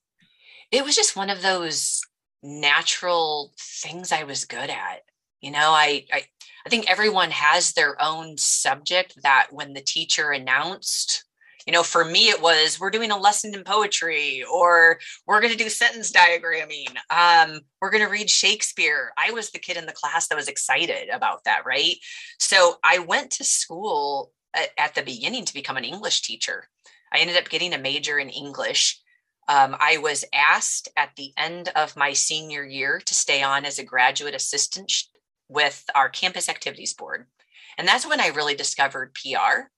it 0.71 0.83
was 0.83 0.95
just 0.95 1.15
one 1.15 1.29
of 1.29 1.41
those 1.41 2.01
natural 2.43 3.53
things 3.59 4.11
I 4.11 4.23
was 4.23 4.45
good 4.45 4.69
at. 4.69 5.01
You 5.41 5.51
know, 5.51 5.71
I, 5.71 6.05
I 6.11 6.23
I 6.65 6.69
think 6.69 6.89
everyone 6.89 7.29
has 7.29 7.73
their 7.73 8.01
own 8.01 8.38
subject 8.38 9.21
that 9.21 9.49
when 9.51 9.73
the 9.73 9.81
teacher 9.81 10.31
announced, 10.31 11.24
you 11.65 11.73
know, 11.73 11.84
for 11.84 12.06
me 12.06 12.30
it 12.30 12.41
was 12.41 12.80
we're 12.80 12.89
doing 12.89 13.12
a 13.12 13.17
lesson 13.17 13.54
in 13.54 13.63
poetry 13.63 14.43
or 14.51 14.99
we're 15.25 15.41
going 15.41 15.56
to 15.56 15.63
do 15.63 15.69
sentence 15.69 16.12
diagramming. 16.12 16.95
Um, 17.10 17.62
we're 17.82 17.91
going 17.91 18.04
to 18.04 18.12
read 18.12 18.30
Shakespeare. 18.30 19.12
I 19.17 19.32
was 19.32 19.51
the 19.51 19.60
kid 19.60 19.78
in 19.78 19.86
the 19.86 19.93
class 19.93 20.28
that 20.28 20.36
was 20.36 20.47
excited 20.47 21.10
about 21.10 21.43
that, 21.45 21.65
right? 21.65 21.95
So 22.39 22.75
I 22.84 22.99
went 22.99 23.32
to 23.32 23.43
school 23.43 24.32
at, 24.54 24.69
at 24.78 24.95
the 24.95 25.04
beginning 25.04 25.45
to 25.45 25.54
become 25.54 25.78
an 25.78 25.84
English 25.84 26.21
teacher. 26.21 26.67
I 27.12 27.19
ended 27.19 27.38
up 27.38 27.49
getting 27.49 27.73
a 27.73 27.78
major 27.78 28.19
in 28.19 28.30
English 28.30 29.01
um, 29.47 29.75
I 29.80 29.97
was 29.97 30.25
asked 30.34 30.89
at 30.97 31.12
the 31.15 31.32
end 31.38 31.69
of 31.75 31.95
my 31.95 32.13
senior 32.13 32.63
year 32.63 32.99
to 33.06 33.13
stay 33.13 33.43
on 33.43 33.65
as 33.65 33.78
a 33.78 33.84
graduate 33.84 34.34
assistant 34.34 34.91
with 35.47 35.86
our 35.93 36.10
campus 36.10 36.49
activities 36.49 36.93
board. 36.93 37.28
And 37.78 37.88
that's 37.88 38.08
when 38.08 38.19
I 38.19 38.28
really 38.28 38.56
discovered 38.56 39.13
PR 39.13 39.69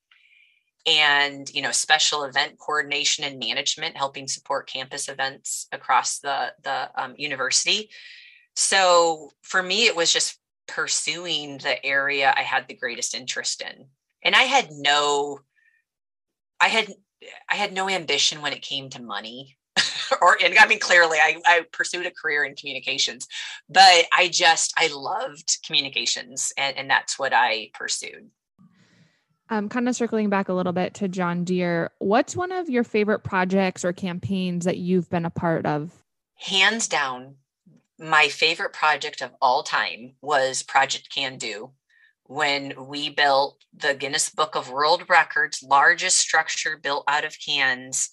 and 0.87 1.53
you 1.53 1.61
know 1.61 1.71
special 1.71 2.23
event 2.23 2.57
coordination 2.57 3.23
and 3.23 3.37
management 3.37 3.95
helping 3.95 4.27
support 4.27 4.67
campus 4.67 5.09
events 5.09 5.67
across 5.71 6.19
the 6.19 6.53
the 6.63 6.89
um, 6.95 7.13
university 7.17 7.89
so 8.55 9.29
for 9.41 9.61
me 9.61 9.85
it 9.85 9.95
was 9.95 10.11
just 10.11 10.39
pursuing 10.67 11.57
the 11.59 11.85
area 11.85 12.33
i 12.35 12.41
had 12.41 12.67
the 12.67 12.73
greatest 12.73 13.13
interest 13.13 13.61
in 13.61 13.85
and 14.23 14.35
i 14.35 14.43
had 14.43 14.69
no 14.71 15.39
i 16.59 16.67
had 16.67 16.87
I 17.49 17.55
had 17.55 17.73
no 17.73 17.89
ambition 17.89 18.41
when 18.41 18.53
it 18.53 18.61
came 18.61 18.89
to 18.89 19.01
money. 19.01 19.57
or 20.21 20.37
and 20.43 20.57
I 20.57 20.65
mean 20.65 20.79
clearly 20.79 21.17
I, 21.19 21.39
I 21.45 21.65
pursued 21.71 22.05
a 22.05 22.11
career 22.11 22.43
in 22.43 22.55
communications, 22.55 23.27
but 23.69 24.05
I 24.11 24.29
just 24.31 24.73
I 24.77 24.89
loved 24.91 25.59
communications 25.65 26.51
and, 26.57 26.75
and 26.77 26.89
that's 26.89 27.19
what 27.19 27.33
I 27.33 27.69
pursued. 27.73 28.29
Um, 29.49 29.69
kind 29.69 29.87
of 29.87 29.95
circling 29.95 30.29
back 30.29 30.49
a 30.49 30.53
little 30.53 30.73
bit 30.73 30.93
to 30.95 31.07
John 31.07 31.43
Deere, 31.43 31.91
what's 31.99 32.35
one 32.35 32.51
of 32.51 32.69
your 32.69 32.83
favorite 32.83 33.23
projects 33.23 33.85
or 33.85 33.93
campaigns 33.93 34.65
that 34.65 34.77
you've 34.77 35.09
been 35.09 35.25
a 35.25 35.29
part 35.29 35.65
of? 35.65 35.91
Hands 36.35 36.85
down, 36.87 37.35
my 37.97 38.27
favorite 38.27 38.73
project 38.73 39.21
of 39.21 39.31
all 39.41 39.63
time 39.63 40.15
was 40.21 40.63
Project 40.63 41.09
Can 41.13 41.37
Do 41.37 41.71
when 42.25 42.73
we 42.87 43.09
built 43.09 43.63
the 43.73 43.93
Guinness 43.93 44.29
Book 44.29 44.55
of 44.55 44.69
World 44.69 45.03
Records 45.09 45.63
largest 45.63 46.17
structure 46.17 46.77
built 46.77 47.05
out 47.07 47.25
of 47.25 47.37
cans. 47.39 48.09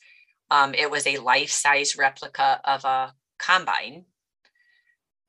Um, 0.51 0.73
it 0.75 0.91
was 0.91 1.07
a 1.07 1.19
life 1.19 1.51
size 1.51 1.97
replica 1.97 2.61
of 2.65 2.85
a 2.85 3.13
combine 3.39 4.05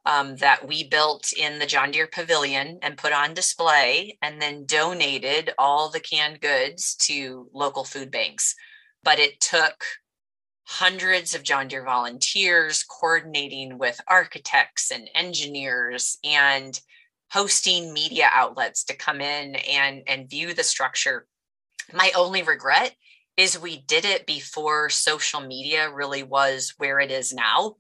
um, 0.06 0.36
that 0.38 0.68
we 0.68 0.88
built 0.88 1.34
in 1.34 1.60
the 1.60 1.66
John 1.66 1.92
Deere 1.92 2.08
Pavilion 2.08 2.80
and 2.82 2.98
put 2.98 3.14
on 3.14 3.34
display, 3.34 4.18
and 4.22 4.42
then 4.42 4.66
donated 4.66 5.52
all 5.58 5.90
the 5.90 6.00
canned 6.00 6.42
goods 6.42 6.96
to 7.02 7.50
local 7.54 7.84
food 7.84 8.12
banks. 8.12 8.56
But 9.04 9.20
it 9.20 9.40
took 9.40 9.84
hundreds 10.66 11.36
of 11.36 11.44
John 11.44 11.68
Deere 11.68 11.86
volunteers 11.86 12.84
coordinating 12.84 13.78
with 13.78 14.02
architects 14.08 14.92
and 14.92 15.10
engineers 15.14 16.18
and 16.24 16.80
hosting 17.32 17.94
media 17.94 18.30
outlets 18.34 18.84
to 18.86 18.96
come 18.96 19.22
in 19.22 19.56
and 19.56 20.04
and 20.08 20.30
view 20.30 20.54
the 20.54 20.64
structure 20.64 21.28
my 21.94 22.12
only 22.16 22.42
regret 22.44 22.94
is 23.38 23.60
we 23.60 23.82
did 23.82 24.06
it 24.06 24.26
before 24.26 24.90
social 24.90 25.42
media 25.42 25.92
really 25.92 26.24
was 26.24 26.74
where 26.78 27.00
it 27.00 27.12
is 27.12 27.34
now 27.34 27.76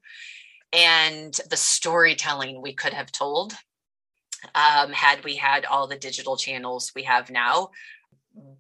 and 0.73 1.39
the 1.49 1.57
storytelling 1.57 2.61
we 2.61 2.73
could 2.73 2.93
have 2.93 3.11
told 3.11 3.53
um, 4.53 4.91
had 4.91 5.23
we 5.23 5.35
had 5.35 5.65
all 5.65 5.87
the 5.87 5.97
digital 5.97 6.37
channels 6.37 6.91
we 6.95 7.03
have 7.03 7.29
now 7.29 7.69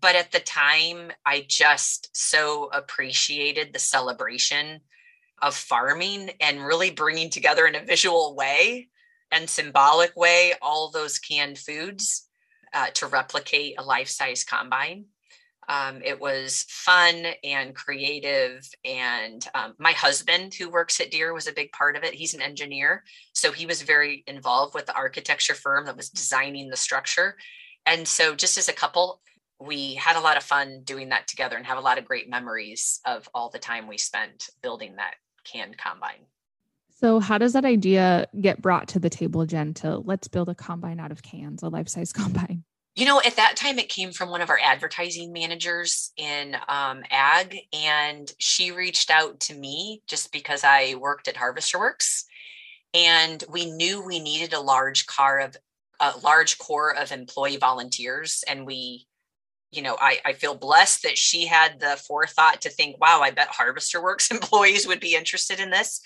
but 0.01 0.15
at 0.15 0.31
the 0.31 0.39
time 0.39 1.11
i 1.25 1.45
just 1.47 2.09
so 2.15 2.69
appreciated 2.73 3.73
the 3.73 3.79
celebration 3.79 4.79
of 5.41 5.55
farming 5.55 6.31
and 6.39 6.65
really 6.65 6.91
bringing 6.91 7.29
together 7.29 7.67
in 7.67 7.75
a 7.75 7.85
visual 7.85 8.35
way 8.35 8.87
and 9.31 9.49
symbolic 9.49 10.15
way 10.15 10.53
all 10.61 10.89
those 10.89 11.19
canned 11.19 11.57
foods 11.57 12.27
uh, 12.73 12.87
to 12.93 13.07
replicate 13.07 13.75
a 13.77 13.83
life 13.83 14.09
size 14.09 14.43
combine. 14.43 15.05
Um, 15.67 16.01
it 16.03 16.19
was 16.19 16.65
fun 16.69 17.25
and 17.43 17.75
creative. 17.75 18.67
And 18.83 19.47
um, 19.55 19.73
my 19.79 19.91
husband, 19.91 20.53
who 20.53 20.69
works 20.69 20.99
at 20.99 21.11
Deere, 21.11 21.33
was 21.33 21.47
a 21.47 21.53
big 21.53 21.71
part 21.71 21.95
of 21.95 22.03
it. 22.03 22.13
He's 22.13 22.33
an 22.33 22.41
engineer. 22.41 23.03
So 23.33 23.51
he 23.51 23.65
was 23.65 23.81
very 23.81 24.23
involved 24.27 24.73
with 24.73 24.85
the 24.85 24.95
architecture 24.95 25.55
firm 25.55 25.85
that 25.85 25.97
was 25.97 26.09
designing 26.09 26.69
the 26.69 26.77
structure. 26.77 27.37
And 27.85 28.07
so, 28.07 28.35
just 28.35 28.57
as 28.57 28.67
a 28.67 28.73
couple, 28.73 29.21
we 29.59 29.93
had 29.95 30.15
a 30.15 30.21
lot 30.21 30.37
of 30.37 30.43
fun 30.43 30.81
doing 30.83 31.09
that 31.09 31.27
together 31.27 31.55
and 31.55 31.65
have 31.65 31.77
a 31.77 31.81
lot 31.81 31.97
of 31.97 32.05
great 32.05 32.29
memories 32.29 32.99
of 33.05 33.29
all 33.33 33.49
the 33.49 33.59
time 33.59 33.87
we 33.87 33.97
spent 33.97 34.49
building 34.61 34.95
that 34.95 35.15
canned 35.43 35.77
combine. 35.77 36.25
So, 36.89 37.19
how 37.19 37.37
does 37.37 37.53
that 37.53 37.65
idea 37.65 38.27
get 38.39 38.61
brought 38.61 38.87
to 38.89 38.99
the 38.99 39.09
table, 39.09 39.45
Jen, 39.45 39.73
to 39.75 39.97
let's 39.97 40.27
build 40.27 40.49
a 40.49 40.55
combine 40.55 40.99
out 40.99 41.11
of 41.11 41.21
cans, 41.21 41.61
a 41.61 41.69
life 41.69 41.89
size 41.89 42.13
combine? 42.13 42.63
You 42.95 43.05
know, 43.05 43.21
at 43.25 43.35
that 43.35 43.57
time, 43.57 43.77
it 43.77 43.89
came 43.89 44.11
from 44.11 44.29
one 44.29 44.41
of 44.41 44.49
our 44.49 44.59
advertising 44.63 45.33
managers 45.33 46.13
in 46.15 46.55
um, 46.69 47.03
ag, 47.11 47.57
and 47.73 48.31
she 48.37 48.71
reached 48.71 49.09
out 49.09 49.39
to 49.41 49.53
me 49.53 50.01
just 50.07 50.31
because 50.31 50.63
I 50.63 50.95
worked 50.95 51.27
at 51.27 51.35
Harvester 51.35 51.77
Works, 51.77 52.25
and 52.93 53.43
we 53.49 53.69
knew 53.69 54.01
we 54.01 54.19
needed 54.19 54.53
a 54.53 54.61
large 54.61 55.07
car 55.07 55.39
of 55.39 55.57
a 55.99 56.13
large 56.23 56.57
core 56.57 56.95
of 56.95 57.11
employee 57.11 57.57
volunteers, 57.57 58.43
and 58.47 58.65
we 58.65 59.07
you 59.75 59.81
know, 59.81 59.97
I, 59.99 60.19
I 60.23 60.33
feel 60.33 60.55
blessed 60.55 61.03
that 61.03 61.17
she 61.17 61.45
had 61.45 61.79
the 61.79 61.97
forethought 62.07 62.61
to 62.61 62.69
think, 62.69 62.99
wow, 62.99 63.19
I 63.21 63.31
bet 63.31 63.49
Harvester 63.49 64.01
Works 64.01 64.31
employees 64.31 64.87
would 64.87 65.01
be 65.01 65.15
interested 65.15 65.59
in 65.59 65.69
this. 65.69 66.01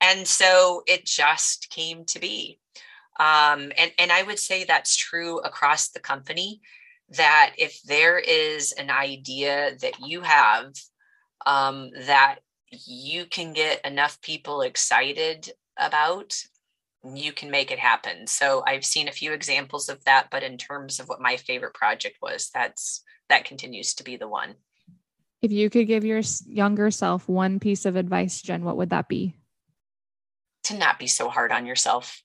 And 0.00 0.26
so 0.26 0.82
it 0.86 1.04
just 1.04 1.68
came 1.68 2.04
to 2.06 2.18
be. 2.18 2.58
Um, 3.18 3.72
and, 3.76 3.92
and 3.98 4.12
I 4.12 4.22
would 4.22 4.38
say 4.38 4.64
that's 4.64 4.96
true 4.96 5.38
across 5.40 5.88
the 5.88 6.00
company 6.00 6.60
that 7.10 7.54
if 7.58 7.82
there 7.82 8.18
is 8.18 8.72
an 8.72 8.90
idea 8.90 9.76
that 9.80 10.00
you 10.00 10.20
have 10.20 10.72
um, 11.44 11.90
that 12.06 12.38
you 12.70 13.26
can 13.26 13.52
get 13.52 13.84
enough 13.84 14.20
people 14.22 14.62
excited 14.62 15.50
about, 15.76 16.34
you 17.14 17.32
can 17.32 17.50
make 17.50 17.70
it 17.70 17.78
happen. 17.78 18.26
So 18.26 18.62
I've 18.66 18.84
seen 18.84 19.08
a 19.08 19.12
few 19.12 19.32
examples 19.32 19.88
of 19.88 20.04
that, 20.04 20.28
but 20.30 20.42
in 20.42 20.58
terms 20.58 21.00
of 21.00 21.08
what 21.08 21.20
my 21.20 21.36
favorite 21.36 21.74
project 21.74 22.18
was, 22.22 22.50
that's 22.52 23.02
that 23.28 23.44
continues 23.44 23.94
to 23.94 24.04
be 24.04 24.16
the 24.16 24.28
one. 24.28 24.54
If 25.42 25.52
you 25.52 25.70
could 25.70 25.86
give 25.86 26.04
your 26.04 26.20
younger 26.46 26.90
self 26.90 27.28
one 27.28 27.58
piece 27.60 27.86
of 27.86 27.96
advice, 27.96 28.42
Jen, 28.42 28.64
what 28.64 28.76
would 28.76 28.90
that 28.90 29.08
be? 29.08 29.34
To 30.64 30.76
not 30.76 30.98
be 30.98 31.06
so 31.06 31.30
hard 31.30 31.52
on 31.52 31.64
yourself. 31.64 32.22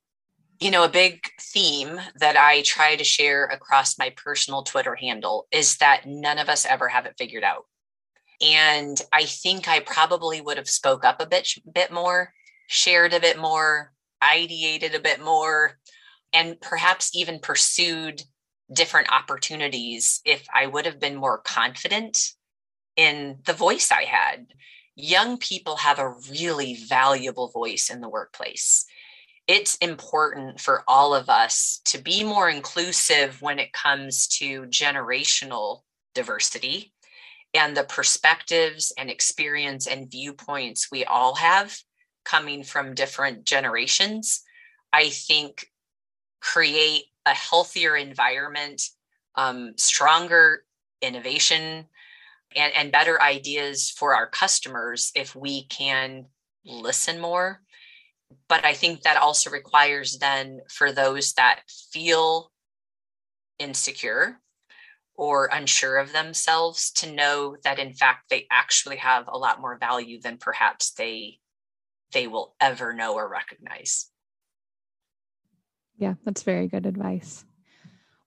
You 0.60 0.72
know, 0.72 0.86
a 0.86 0.90
big 0.90 1.30
theme 1.40 2.00
that 2.20 2.38
I 2.38 2.62
try 2.62 2.96
to 2.96 3.04
share 3.04 3.46
across 3.46 3.98
my 3.98 4.14
personal 4.16 4.64
Twitter 4.64 4.96
handle 4.96 5.48
is 5.52 5.76
that 5.78 6.06
none 6.06 6.40
of 6.40 6.48
us 6.48 6.66
ever 6.66 6.88
have 6.88 7.06
it 7.06 7.16
figured 7.18 7.44
out. 7.44 7.66
And 8.42 9.00
I 9.12 9.26
think 9.26 9.68
I 9.68 9.82
probably 9.82 10.40
would 10.40 10.58
have 10.58 10.70
spoke 10.70 11.04
up 11.04 11.22
a 11.22 11.26
bit 11.26 11.50
bit 11.74 11.92
more, 11.92 12.34
shared 12.68 13.14
a 13.14 13.20
bit 13.20 13.38
more, 13.38 13.92
ideated 14.24 14.96
a 14.96 15.00
bit 15.02 15.22
more, 15.22 15.78
and 16.32 16.60
perhaps 16.62 17.12
even 17.14 17.40
pursued 17.40 18.24
different 18.72 19.12
opportunities 19.12 20.22
if 20.26 20.48
I 20.54 20.68
would 20.68 20.86
have 20.86 21.00
been 21.00 21.16
more 21.16 21.38
confident 21.40 22.18
in 22.96 23.40
the 23.46 23.54
voice 23.54 23.92
I 23.92 24.04
had. 24.04 24.48
Young 24.96 25.38
people 25.38 25.78
have 25.78 26.00
a 26.00 26.16
really 26.30 26.76
valuable 26.76 27.50
voice 27.50 27.90
in 27.90 28.00
the 28.00 28.10
workplace. 28.10 28.86
It's 29.48 29.76
important 29.76 30.60
for 30.60 30.84
all 30.88 31.14
of 31.14 31.30
us 31.30 31.82
to 31.86 32.00
be 32.00 32.24
more 32.24 32.50
inclusive 32.50 33.42
when 33.42 33.60
it 33.60 33.74
comes 33.74 34.28
to 34.40 34.64
generational 34.64 35.82
diversity 36.16 36.94
and 37.54 37.78
the 37.78 37.84
perspectives 37.84 38.92
and 38.98 39.10
experience 39.10 39.88
and 39.88 40.10
viewpoints 40.10 40.90
we 40.92 41.06
all 41.06 41.36
have 41.36 41.78
coming 42.24 42.64
from 42.64 42.96
different 42.96 43.46
generations. 43.46 44.42
I 44.92 45.10
think 45.10 45.68
create 46.42 47.04
a 47.26 47.34
healthier 47.34 47.96
environment, 47.96 48.82
um, 49.36 49.74
stronger 49.78 50.64
innovation, 51.02 51.86
and, 52.56 52.74
and 52.76 52.92
better 52.92 53.22
ideas 53.22 53.90
for 53.90 54.16
our 54.16 54.28
customers 54.28 55.12
if 55.16 55.36
we 55.36 55.66
can 55.66 56.26
listen 56.66 57.20
more. 57.20 57.62
But 58.48 58.66
I 58.66 58.74
think 58.74 59.02
that 59.02 59.18
also 59.18 59.50
requires 59.50 60.18
then 60.18 60.62
for 60.70 60.92
those 60.92 61.34
that 61.34 61.62
feel 61.92 62.52
insecure 63.58 64.40
or 65.16 65.50
unsure 65.52 65.98
of 65.98 66.12
themselves 66.12 66.92
to 66.92 67.12
know 67.12 67.56
that 67.64 67.80
in 67.80 67.94
fact 67.94 68.30
they 68.30 68.46
actually 68.52 68.98
have 68.98 69.26
a 69.28 69.38
lot 69.38 69.62
more 69.62 69.78
value 69.78 70.20
than 70.20 70.38
perhaps 70.38 70.92
they 70.92 71.40
they 72.12 72.28
will 72.28 72.54
ever 72.60 72.92
know 72.92 73.16
or 73.16 73.30
recognize 73.30 74.10
yeah, 75.98 76.16
that's 76.24 76.44
very 76.44 76.68
good 76.68 76.86
advice. 76.86 77.46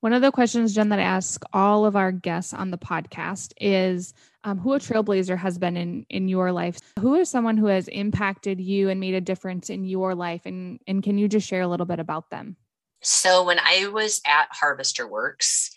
One 0.01 0.13
of 0.13 0.23
the 0.23 0.31
questions, 0.31 0.75
Jen, 0.75 0.91
that 0.91 1.01
I 1.01 1.03
ask 1.03 1.43
all 1.53 1.85
of 1.85 1.97
our 1.97 2.13
guests 2.13 2.55
on 2.55 2.71
the 2.71 2.79
podcast 2.79 3.53
is 3.61 4.15
um, 4.49 4.59
who 4.59 4.73
a 4.73 4.79
trailblazer 4.79 5.37
has 5.37 5.59
been 5.59 5.77
in 5.77 6.07
in 6.09 6.29
your 6.29 6.53
life. 6.53 6.79
Who 7.01 7.15
is 7.15 7.29
someone 7.29 7.57
who 7.57 7.67
has 7.67 7.89
impacted 7.89 8.61
you 8.61 8.89
and 8.89 8.99
made 8.99 9.15
a 9.15 9.21
difference 9.21 9.69
in 9.69 9.85
your 9.85 10.15
life, 10.15 10.43
and 10.47 10.81
and 10.87 11.03
can 11.03 11.19
you 11.19 11.29
just 11.29 11.47
share 11.47 11.63
a 11.63 11.69
little 11.69 11.87
bit 11.87 12.01
about 12.01 12.31
them? 12.31 12.57
So 13.03 13.45
when 13.45 13.59
I 13.59 13.89
was 13.89 14.21
at 14.27 14.49
Harvester 14.51 15.07
Works, 15.07 15.71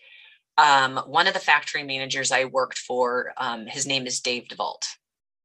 um, 0.58 0.98
one 1.06 1.28
of 1.28 1.34
the 1.34 1.40
factory 1.40 1.84
managers 1.84 2.32
I 2.32 2.46
worked 2.46 2.78
for, 2.78 3.34
um, 3.38 3.68
his 3.68 3.86
name 3.86 4.08
is 4.08 4.22
Dave 4.22 4.48
DeVault. 4.48 4.86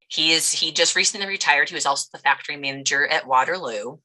He 0.09 0.33
is 0.33 0.53
he 0.53 0.71
just 0.71 0.95
recently 0.95 1.27
retired. 1.27 1.69
He 1.69 1.75
was 1.75 1.87
also 1.87 2.09
the 2.13 2.23
factory 2.23 2.57
manager 2.57 3.07
at 3.07 3.27
Waterloo. 3.27 3.97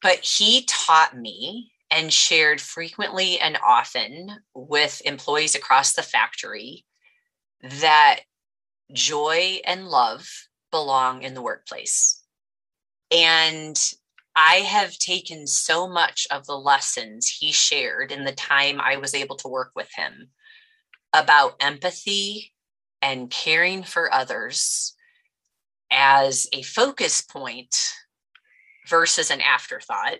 But 0.00 0.18
he 0.18 0.66
taught 0.68 1.16
me 1.16 1.72
and 1.90 2.12
shared 2.12 2.60
frequently 2.60 3.38
and 3.40 3.58
often 3.66 4.38
with 4.54 5.00
employees 5.04 5.54
across 5.54 5.94
the 5.94 6.02
factory 6.02 6.84
that 7.64 8.20
joy 8.92 9.60
and 9.64 9.88
love 9.88 10.28
belong 10.70 11.22
in 11.22 11.34
the 11.34 11.42
workplace. 11.42 12.22
And 13.10 13.78
I 14.36 14.56
have 14.56 14.98
taken 14.98 15.46
so 15.46 15.88
much 15.88 16.26
of 16.30 16.46
the 16.46 16.58
lessons 16.58 17.28
he 17.28 17.52
shared 17.52 18.10
in 18.10 18.24
the 18.24 18.32
time 18.32 18.80
I 18.80 18.96
was 18.96 19.14
able 19.14 19.36
to 19.36 19.48
work 19.48 19.70
with 19.74 19.88
him 19.94 20.30
about 21.12 21.54
empathy 21.60 22.52
and 23.00 23.30
caring 23.30 23.84
for 23.84 24.12
others 24.12 24.94
as 25.90 26.48
a 26.52 26.62
focus 26.62 27.20
point 27.20 27.74
versus 28.88 29.30
an 29.30 29.40
afterthought 29.40 30.18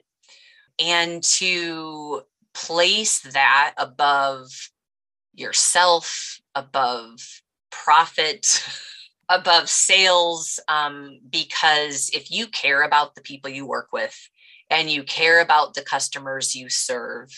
and 0.79 1.23
to 1.23 2.23
place 2.55 3.21
that 3.21 3.75
above 3.77 4.49
yourself 5.35 6.39
above 6.55 7.19
profit 7.71 8.65
above 9.29 9.69
sales 9.69 10.61
um, 10.69 11.19
because 11.31 12.11
if 12.13 12.31
you 12.31 12.47
care 12.47 12.83
about 12.83 13.15
the 13.15 13.23
people 13.23 13.51
you 13.51 13.67
work 13.67 13.89
with 13.93 14.17
and 14.71 14.91
you 14.91 15.03
care 15.03 15.41
about 15.41 15.75
the 15.75 15.83
customers 15.83 16.55
you 16.55 16.69
serve 16.69 17.31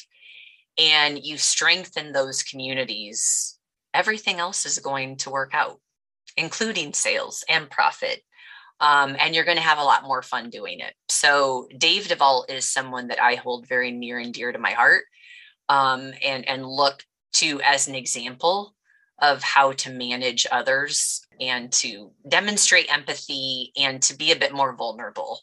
and 0.78 1.24
you 1.24 1.36
strengthen 1.38 2.12
those 2.12 2.42
communities 2.42 3.58
everything 3.94 4.40
else 4.40 4.66
is 4.66 4.78
going 4.80 5.16
to 5.16 5.30
work 5.30 5.50
out 5.54 5.80
including 6.36 6.92
sales 6.92 7.44
and 7.48 7.70
profit 7.70 8.22
um, 8.80 9.16
and 9.18 9.34
you're 9.34 9.44
going 9.44 9.56
to 9.56 9.62
have 9.62 9.78
a 9.78 9.84
lot 9.84 10.04
more 10.04 10.22
fun 10.22 10.50
doing 10.50 10.80
it. 10.80 10.92
So 11.08 11.66
Dave 11.78 12.08
DeVault 12.08 12.50
is 12.50 12.66
someone 12.66 13.08
that 13.08 13.22
I 13.22 13.36
hold 13.36 13.66
very 13.66 13.90
near 13.90 14.18
and 14.18 14.34
dear 14.34 14.52
to 14.52 14.58
my 14.58 14.72
heart, 14.72 15.04
um, 15.68 16.12
and 16.22 16.46
and 16.46 16.66
look 16.66 17.02
to 17.34 17.60
as 17.62 17.88
an 17.88 17.94
example 17.94 18.75
of 19.20 19.42
how 19.42 19.72
to 19.72 19.90
manage 19.90 20.46
others 20.50 21.26
and 21.40 21.72
to 21.72 22.10
demonstrate 22.28 22.92
empathy 22.92 23.72
and 23.76 24.02
to 24.02 24.16
be 24.16 24.32
a 24.32 24.36
bit 24.36 24.52
more 24.52 24.74
vulnerable 24.74 25.40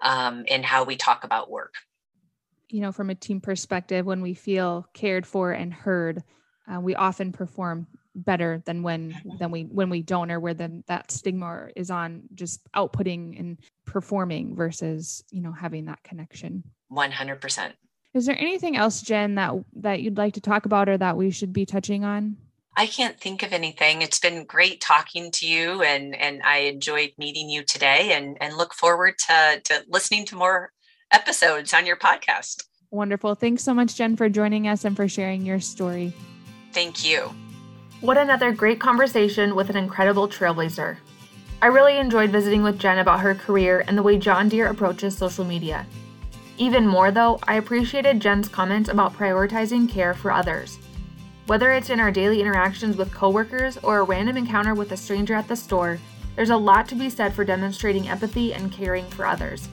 um, 0.00 0.44
in 0.46 0.62
how 0.62 0.84
we 0.84 0.96
talk 0.96 1.24
about 1.24 1.50
work. 1.50 1.74
You 2.68 2.80
know, 2.80 2.92
from 2.92 3.10
a 3.10 3.14
team 3.14 3.40
perspective, 3.40 4.06
when 4.06 4.20
we 4.20 4.34
feel 4.34 4.86
cared 4.94 5.26
for 5.26 5.50
and 5.52 5.72
heard, 5.72 6.22
uh, 6.72 6.80
we 6.80 6.94
often 6.94 7.32
perform 7.32 7.88
better 8.14 8.62
than 8.66 8.82
when 8.82 9.14
than 9.38 9.50
we 9.50 9.62
when 9.62 9.88
we 9.88 10.02
don't 10.02 10.30
or 10.30 10.40
where 10.40 10.54
then 10.54 10.82
that 10.88 11.10
stigma 11.10 11.68
is 11.76 11.90
on 11.90 12.22
just 12.34 12.60
outputting 12.74 13.38
and 13.38 13.58
performing 13.86 14.56
versus 14.56 15.24
you 15.30 15.40
know 15.40 15.52
having 15.52 15.86
that 15.86 16.02
connection. 16.02 16.62
100% 16.92 17.72
is 18.14 18.26
there 18.26 18.36
anything 18.36 18.76
else 18.76 19.02
jen 19.02 19.36
that 19.36 19.54
that 19.76 20.02
you'd 20.02 20.18
like 20.18 20.34
to 20.34 20.40
talk 20.40 20.66
about 20.66 20.88
or 20.88 20.98
that 20.98 21.16
we 21.16 21.30
should 21.30 21.52
be 21.52 21.64
touching 21.64 22.04
on 22.04 22.36
I 22.80 22.86
can't 22.86 23.20
think 23.20 23.42
of 23.42 23.52
anything. 23.52 24.00
It's 24.00 24.18
been 24.18 24.44
great 24.44 24.80
talking 24.80 25.30
to 25.32 25.46
you 25.46 25.82
and 25.82 26.16
and 26.16 26.42
I 26.42 26.60
enjoyed 26.60 27.12
meeting 27.18 27.50
you 27.50 27.62
today 27.62 28.14
and 28.14 28.38
and 28.40 28.56
look 28.56 28.72
forward 28.72 29.18
to 29.26 29.60
to 29.64 29.84
listening 29.86 30.24
to 30.26 30.36
more 30.36 30.72
episodes 31.10 31.74
on 31.74 31.84
your 31.84 31.96
podcast. 31.96 32.64
Wonderful. 32.90 33.34
Thanks 33.34 33.62
so 33.62 33.74
much 33.74 33.96
Jen 33.96 34.16
for 34.16 34.30
joining 34.30 34.66
us 34.66 34.86
and 34.86 34.96
for 34.96 35.08
sharing 35.08 35.44
your 35.44 35.60
story. 35.60 36.14
Thank 36.72 37.04
you. 37.04 37.30
What 38.00 38.16
another 38.16 38.50
great 38.50 38.80
conversation 38.80 39.54
with 39.54 39.68
an 39.68 39.76
incredible 39.76 40.26
trailblazer. 40.26 40.96
I 41.60 41.66
really 41.66 41.98
enjoyed 41.98 42.30
visiting 42.30 42.62
with 42.62 42.78
Jen 42.78 43.00
about 43.00 43.20
her 43.20 43.34
career 43.34 43.84
and 43.88 43.98
the 43.98 44.02
way 44.02 44.16
John 44.16 44.48
Deere 44.48 44.68
approaches 44.68 45.14
social 45.14 45.44
media. 45.44 45.84
Even 46.56 46.86
more, 46.86 47.10
though, 47.10 47.40
I 47.46 47.56
appreciated 47.56 48.20
Jen's 48.20 48.48
comments 48.48 48.88
about 48.88 49.12
prioritizing 49.12 49.86
care 49.86 50.14
for 50.14 50.32
others. 50.32 50.78
Whether 51.50 51.72
it's 51.72 51.90
in 51.90 51.98
our 51.98 52.12
daily 52.12 52.40
interactions 52.40 52.96
with 52.96 53.12
coworkers 53.12 53.76
or 53.78 53.98
a 53.98 54.04
random 54.04 54.36
encounter 54.36 54.72
with 54.72 54.92
a 54.92 54.96
stranger 54.96 55.34
at 55.34 55.48
the 55.48 55.56
store, 55.56 55.98
there's 56.36 56.50
a 56.50 56.56
lot 56.56 56.86
to 56.86 56.94
be 56.94 57.10
said 57.10 57.34
for 57.34 57.44
demonstrating 57.44 58.08
empathy 58.08 58.54
and 58.54 58.70
caring 58.70 59.04
for 59.06 59.26
others. 59.26 59.66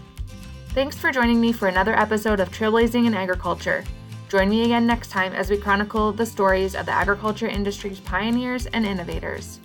Thanks 0.70 0.98
for 0.98 1.12
joining 1.12 1.40
me 1.40 1.52
for 1.52 1.68
another 1.68 1.96
episode 1.96 2.40
of 2.40 2.50
Trailblazing 2.50 3.06
in 3.06 3.14
Agriculture. 3.14 3.84
Join 4.28 4.50
me 4.50 4.64
again 4.64 4.88
next 4.88 5.10
time 5.10 5.34
as 5.34 5.52
we 5.52 5.58
chronicle 5.58 6.12
the 6.12 6.26
stories 6.26 6.74
of 6.74 6.88
the 6.88 6.92
agriculture 6.92 7.48
industry's 7.48 8.00
pioneers 8.00 8.66
and 8.66 8.84
innovators. 8.84 9.60